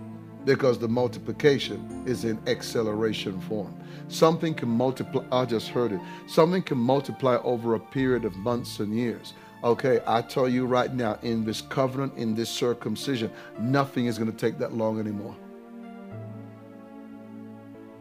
Because 0.43 0.79
the 0.79 0.87
multiplication 0.87 2.03
is 2.05 2.25
in 2.25 2.39
acceleration 2.47 3.39
form. 3.41 3.73
Something 4.07 4.53
can 4.53 4.67
multiply, 4.67 5.23
I 5.31 5.45
just 5.45 5.69
heard 5.69 5.91
it. 5.91 6.01
Something 6.27 6.63
can 6.63 6.79
multiply 6.79 7.37
over 7.37 7.75
a 7.75 7.79
period 7.79 8.25
of 8.25 8.35
months 8.35 8.79
and 8.79 8.93
years. 8.93 9.33
Okay, 9.63 10.01
I 10.07 10.23
tell 10.23 10.49
you 10.49 10.65
right 10.65 10.91
now, 10.91 11.19
in 11.21 11.45
this 11.45 11.61
covenant, 11.61 12.17
in 12.17 12.33
this 12.33 12.49
circumcision, 12.49 13.31
nothing 13.59 14.07
is 14.07 14.17
going 14.17 14.31
to 14.31 14.37
take 14.37 14.57
that 14.57 14.73
long 14.73 14.99
anymore. 14.99 15.35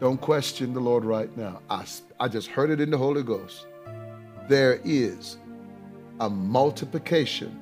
Don't 0.01 0.19
question 0.19 0.73
the 0.73 0.81
Lord 0.81 1.05
right 1.05 1.35
now. 1.37 1.61
I, 1.69 1.85
I 2.19 2.27
just 2.27 2.47
heard 2.47 2.71
it 2.71 2.81
in 2.81 2.89
the 2.89 2.97
Holy 2.97 3.23
Ghost 3.23 3.67
there 4.51 4.81
is 4.83 5.37
a 6.19 6.29
multiplication 6.29 7.57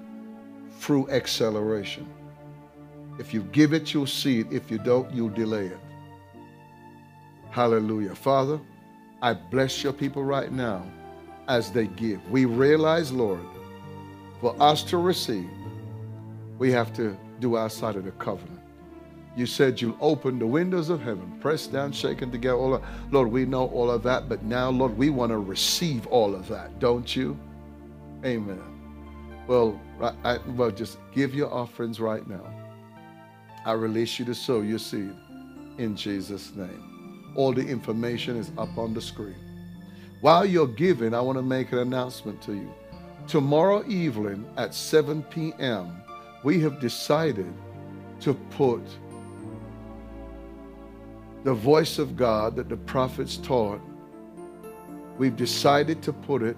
through 0.79 1.07
acceleration. 1.11 2.07
If 3.19 3.31
you 3.31 3.43
give 3.51 3.73
it, 3.73 3.93
you'll 3.93 4.07
see 4.07 4.39
it. 4.39 4.47
If 4.51 4.71
you 4.71 4.79
don't, 4.79 5.13
you'll 5.13 5.29
delay 5.29 5.67
it. 5.67 5.77
Hallelujah. 7.51 8.15
Father, 8.15 8.59
I 9.21 9.33
bless 9.33 9.83
your 9.83 9.93
people 9.93 10.23
right 10.23 10.51
now 10.51 10.83
as 11.47 11.71
they 11.71 11.85
give. 11.87 12.27
We 12.31 12.45
realize, 12.45 13.11
Lord, 13.11 13.41
for 14.41 14.55
us 14.59 14.81
to 14.85 14.97
receive, 14.97 15.49
we 16.57 16.71
have 16.71 16.91
to 16.93 17.15
do 17.39 17.55
our 17.55 17.69
side 17.69 17.97
of 17.97 18.05
the 18.05 18.11
covenant. 18.11 18.58
You 19.39 19.45
said 19.45 19.79
you'll 19.79 19.95
open 20.01 20.37
the 20.37 20.45
windows 20.45 20.89
of 20.89 21.01
heaven, 21.01 21.39
press 21.39 21.65
down, 21.65 21.93
shaken 21.93 22.29
together. 22.29 22.57
All 22.57 22.73
of, 22.73 22.83
Lord, 23.09 23.31
we 23.31 23.45
know 23.45 23.67
all 23.67 23.89
of 23.89 24.03
that, 24.03 24.27
but 24.27 24.43
now, 24.43 24.69
Lord, 24.69 24.97
we 24.97 25.09
want 25.09 25.31
to 25.31 25.37
receive 25.37 26.05
all 26.07 26.35
of 26.35 26.49
that, 26.49 26.77
don't 26.79 27.15
you? 27.15 27.39
Amen. 28.25 28.61
Well, 29.47 29.79
I, 30.25 30.39
well, 30.57 30.71
just 30.71 30.97
give 31.13 31.33
your 31.33 31.49
offerings 31.53 32.01
right 32.01 32.27
now. 32.27 32.53
I 33.65 33.71
release 33.71 34.19
you 34.19 34.25
to 34.25 34.35
sow 34.35 34.59
your 34.59 34.77
seed 34.77 35.15
in 35.77 35.95
Jesus' 35.95 36.53
name. 36.53 37.31
All 37.33 37.53
the 37.53 37.65
information 37.65 38.35
is 38.35 38.51
up 38.57 38.77
on 38.77 38.93
the 38.93 39.01
screen. 39.01 39.39
While 40.19 40.45
you're 40.45 40.67
giving, 40.67 41.13
I 41.13 41.21
want 41.21 41.37
to 41.37 41.43
make 41.43 41.71
an 41.71 41.77
announcement 41.77 42.41
to 42.41 42.55
you. 42.55 42.73
Tomorrow 43.25 43.87
evening 43.87 44.45
at 44.57 44.75
7 44.75 45.23
p.m., 45.23 46.01
we 46.43 46.59
have 46.59 46.81
decided 46.81 47.53
to 48.19 48.33
put 48.33 48.81
the 51.43 51.53
voice 51.53 51.99
of 51.99 52.15
God 52.15 52.55
that 52.55 52.69
the 52.69 52.77
prophets 52.77 53.37
taught, 53.37 53.81
we've 55.17 55.35
decided 55.35 56.01
to 56.03 56.13
put 56.13 56.41
it 56.41 56.57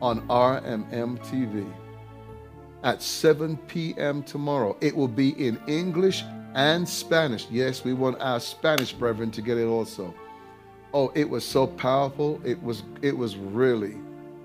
on 0.00 0.26
RMM 0.28 1.18
TV 1.26 1.70
at 2.82 3.00
7 3.00 3.56
p.m. 3.68 4.22
tomorrow. 4.24 4.76
It 4.80 4.96
will 4.96 5.08
be 5.08 5.30
in 5.44 5.60
English 5.68 6.24
and 6.54 6.88
Spanish. 6.88 7.46
Yes, 7.50 7.84
we 7.84 7.94
want 7.94 8.20
our 8.20 8.40
Spanish 8.40 8.92
brethren 8.92 9.30
to 9.30 9.42
get 9.42 9.58
it 9.58 9.66
also. 9.66 10.12
Oh, 10.92 11.10
it 11.14 11.28
was 11.28 11.44
so 11.44 11.66
powerful. 11.66 12.40
It 12.44 12.62
was 12.62 12.82
it 13.00 13.16
was 13.16 13.36
really 13.36 13.96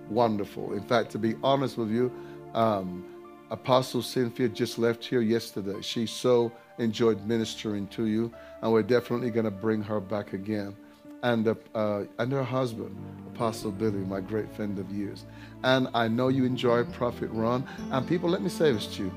wonderful. 0.10 0.74
In 0.74 0.82
fact, 0.82 1.10
to 1.12 1.20
be 1.20 1.36
honest 1.44 1.78
with 1.78 1.92
you, 1.92 2.12
um, 2.54 3.04
Apostle 3.50 4.02
Cynthia 4.02 4.50
just 4.50 4.78
left 4.78 5.06
here 5.06 5.22
yesterday. 5.22 5.82
She 5.82 6.06
so 6.06 6.52
enjoyed 6.80 7.26
ministering 7.26 7.88
to 7.88 8.06
you 8.06 8.32
and 8.62 8.72
we're 8.72 8.84
definitely 8.84 9.30
going 9.30 9.46
to 9.46 9.52
bring 9.52 9.82
her 9.84 10.00
back 10.00 10.34
again. 10.34 10.76
And, 11.24 11.48
uh, 11.74 12.04
and 12.20 12.32
her 12.32 12.44
husband, 12.44 12.96
Apostle 13.34 13.72
Billy, 13.72 14.00
my 14.00 14.22
great 14.22 14.54
friend 14.56 14.78
of 14.78 14.92
years. 14.92 15.26
And 15.64 15.88
I 15.94 16.08
know 16.08 16.28
you 16.28 16.46
enjoy 16.46 16.84
Prophet 16.84 17.30
Ron. 17.32 17.68
And 17.92 18.08
people, 18.08 18.30
let 18.30 18.42
me 18.42 18.50
say 18.50 18.72
this 18.72 18.88
to 18.98 19.06
you. 19.06 19.14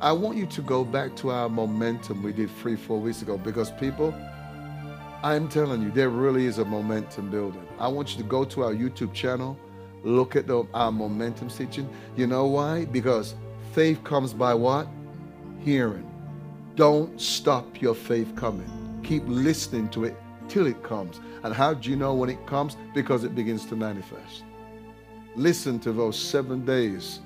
I 0.00 0.12
want 0.12 0.36
you 0.36 0.46
to 0.46 0.62
go 0.62 0.84
back 0.84 1.16
to 1.16 1.30
our 1.30 1.48
momentum 1.48 2.22
we 2.22 2.32
did 2.32 2.50
three, 2.50 2.76
four 2.76 3.00
weeks 3.00 3.20
ago 3.20 3.36
because 3.36 3.70
people, 3.72 4.14
I'm 5.22 5.48
telling 5.48 5.82
you, 5.82 5.90
there 5.90 6.08
really 6.08 6.46
is 6.46 6.58
a 6.58 6.64
momentum 6.64 7.30
building. 7.30 7.66
I 7.78 7.88
want 7.88 8.12
you 8.12 8.22
to 8.22 8.28
go 8.28 8.44
to 8.44 8.64
our 8.64 8.72
YouTube 8.72 9.12
channel, 9.12 9.58
look 10.04 10.36
at 10.36 10.46
the, 10.46 10.64
our 10.72 10.92
momentum 10.92 11.48
teaching. 11.48 11.88
You 12.16 12.26
know 12.26 12.46
why? 12.46 12.86
Because 12.86 13.34
faith 13.72 14.02
comes 14.04 14.32
by 14.32 14.54
what? 14.54 14.86
Hearing. 15.60 16.06
Don't 16.76 17.20
stop 17.20 17.80
your 17.80 17.94
faith 17.94 18.34
coming. 18.36 19.00
Keep 19.04 19.24
listening 19.26 19.88
to 19.90 20.04
it 20.04 20.16
till 20.48 20.66
it 20.66 20.82
comes. 20.82 21.20
And 21.42 21.54
how 21.54 21.74
do 21.74 21.90
you 21.90 21.96
know 21.96 22.14
when 22.14 22.30
it 22.30 22.46
comes? 22.46 22.76
Because 22.94 23.24
it 23.24 23.34
begins 23.34 23.64
to 23.66 23.76
manifest. 23.76 24.44
Listen 25.36 25.78
to 25.80 25.92
those 25.92 26.18
seven 26.18 26.64
days 26.64 27.20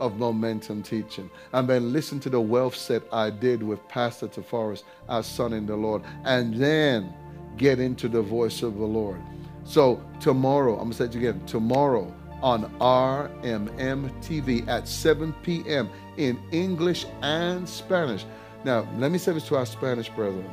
of 0.00 0.18
momentum 0.18 0.82
teaching. 0.82 1.30
And 1.52 1.68
then 1.68 1.92
listen 1.92 2.20
to 2.20 2.30
the 2.30 2.40
wealth 2.40 2.76
set 2.76 3.02
I 3.12 3.30
did 3.30 3.62
with 3.62 3.86
Pastor 3.88 4.28
Tafaris, 4.28 4.82
our 5.08 5.22
son 5.22 5.52
in 5.52 5.66
the 5.66 5.76
Lord. 5.76 6.02
And 6.24 6.54
then 6.54 7.12
get 7.56 7.78
into 7.78 8.08
the 8.08 8.22
voice 8.22 8.62
of 8.62 8.76
the 8.76 8.84
Lord. 8.84 9.20
So 9.64 10.02
tomorrow, 10.20 10.74
I'm 10.74 10.90
going 10.90 10.92
to 10.92 10.96
say 10.96 11.04
it 11.04 11.14
again, 11.14 11.44
tomorrow 11.46 12.14
on 12.44 12.70
RMM 12.78 14.12
TV 14.20 14.68
at 14.68 14.86
7 14.86 15.34
p.m. 15.42 15.88
in 16.18 16.38
English 16.52 17.06
and 17.22 17.66
Spanish. 17.66 18.26
Now, 18.64 18.86
let 18.98 19.10
me 19.10 19.16
say 19.16 19.32
this 19.32 19.48
to 19.48 19.56
our 19.56 19.64
Spanish 19.64 20.10
brethren. 20.10 20.44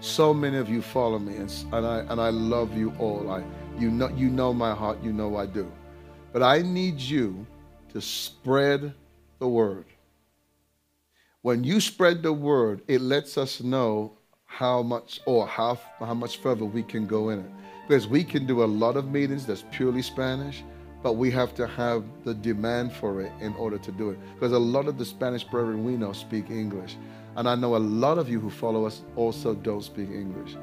So 0.00 0.32
many 0.32 0.58
of 0.58 0.68
you 0.68 0.80
follow 0.80 1.18
me, 1.18 1.36
and, 1.36 1.52
and 1.72 1.84
I 1.84 1.98
and 2.08 2.20
I 2.20 2.28
love 2.28 2.76
you 2.76 2.94
all. 3.00 3.30
I 3.30 3.42
you 3.76 3.90
know 3.90 4.08
you 4.10 4.30
know 4.30 4.54
my 4.54 4.74
heart, 4.74 5.02
you 5.02 5.12
know 5.12 5.36
I 5.36 5.46
do. 5.46 5.70
But 6.32 6.44
I 6.44 6.62
need 6.62 7.00
you 7.00 7.44
to 7.92 8.00
spread 8.00 8.94
the 9.40 9.48
word. 9.48 9.86
When 11.42 11.64
you 11.64 11.80
spread 11.80 12.22
the 12.22 12.32
word, 12.32 12.82
it 12.86 13.00
lets 13.00 13.36
us 13.36 13.60
know 13.60 14.18
how 14.44 14.82
much 14.82 15.20
or 15.26 15.46
how, 15.46 15.78
how 15.98 16.14
much 16.14 16.38
further 16.38 16.64
we 16.64 16.82
can 16.82 17.06
go 17.06 17.30
in 17.30 17.40
it. 17.40 17.50
Because 17.86 18.06
we 18.06 18.22
can 18.24 18.46
do 18.46 18.62
a 18.62 18.66
lot 18.66 18.96
of 18.96 19.10
meetings 19.10 19.46
that's 19.46 19.64
purely 19.70 20.02
Spanish, 20.02 20.62
but 21.06 21.12
we 21.12 21.30
have 21.30 21.54
to 21.54 21.68
have 21.68 22.02
the 22.24 22.34
demand 22.34 22.92
for 22.92 23.20
it 23.20 23.30
in 23.40 23.54
order 23.54 23.78
to 23.78 23.92
do 23.92 24.10
it. 24.10 24.18
Because 24.34 24.50
a 24.50 24.58
lot 24.58 24.88
of 24.88 24.98
the 24.98 25.04
Spanish 25.04 25.44
brethren 25.44 25.84
we 25.84 25.96
know 25.96 26.12
speak 26.12 26.50
English. 26.50 26.96
And 27.36 27.48
I 27.48 27.54
know 27.54 27.76
a 27.76 27.84
lot 28.02 28.18
of 28.18 28.28
you 28.28 28.40
who 28.40 28.50
follow 28.50 28.86
us 28.86 29.02
also 29.14 29.54
don't 29.54 29.84
speak 29.84 30.10
English. 30.10 30.56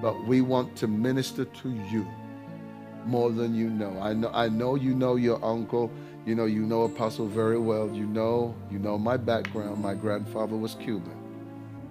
But 0.00 0.28
we 0.28 0.42
want 0.42 0.76
to 0.76 0.86
minister 0.86 1.44
to 1.44 1.70
you 1.90 2.06
more 3.04 3.32
than 3.32 3.52
you 3.52 3.68
know. 3.68 3.98
I 4.00 4.12
know 4.12 4.30
I 4.32 4.48
know 4.48 4.76
you 4.76 4.94
know 4.94 5.16
your 5.16 5.44
uncle, 5.44 5.90
you 6.24 6.36
know 6.36 6.44
you 6.44 6.60
know 6.60 6.82
Apostle 6.82 7.26
very 7.26 7.58
well. 7.58 7.90
You 7.92 8.06
know, 8.06 8.54
you 8.70 8.78
know 8.78 8.96
my 8.96 9.16
background. 9.16 9.82
My 9.82 9.94
grandfather 9.94 10.54
was 10.54 10.76
Cuban. 10.76 11.18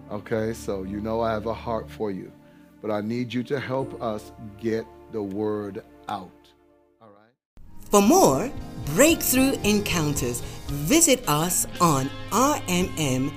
Okay, 0.09 0.53
so 0.53 0.83
you 0.83 1.01
know 1.01 1.19
I 1.19 1.33
have 1.33 1.47
a 1.47 1.53
heart 1.53 1.91
for 1.91 2.11
you. 2.11 2.31
But 2.81 2.91
I 2.91 3.01
need 3.01 3.33
you 3.33 3.43
to 3.43 3.59
help 3.59 4.01
us 4.01 4.31
get 4.57 4.85
the 5.11 5.21
word 5.21 5.83
out. 6.07 6.38
For 7.89 8.01
more 8.03 8.51
breakthrough 8.93 9.53
encounters, 9.63 10.41
visit 10.67 11.27
us 11.27 11.65
on 11.81 12.09
rmm.live. 12.31 13.29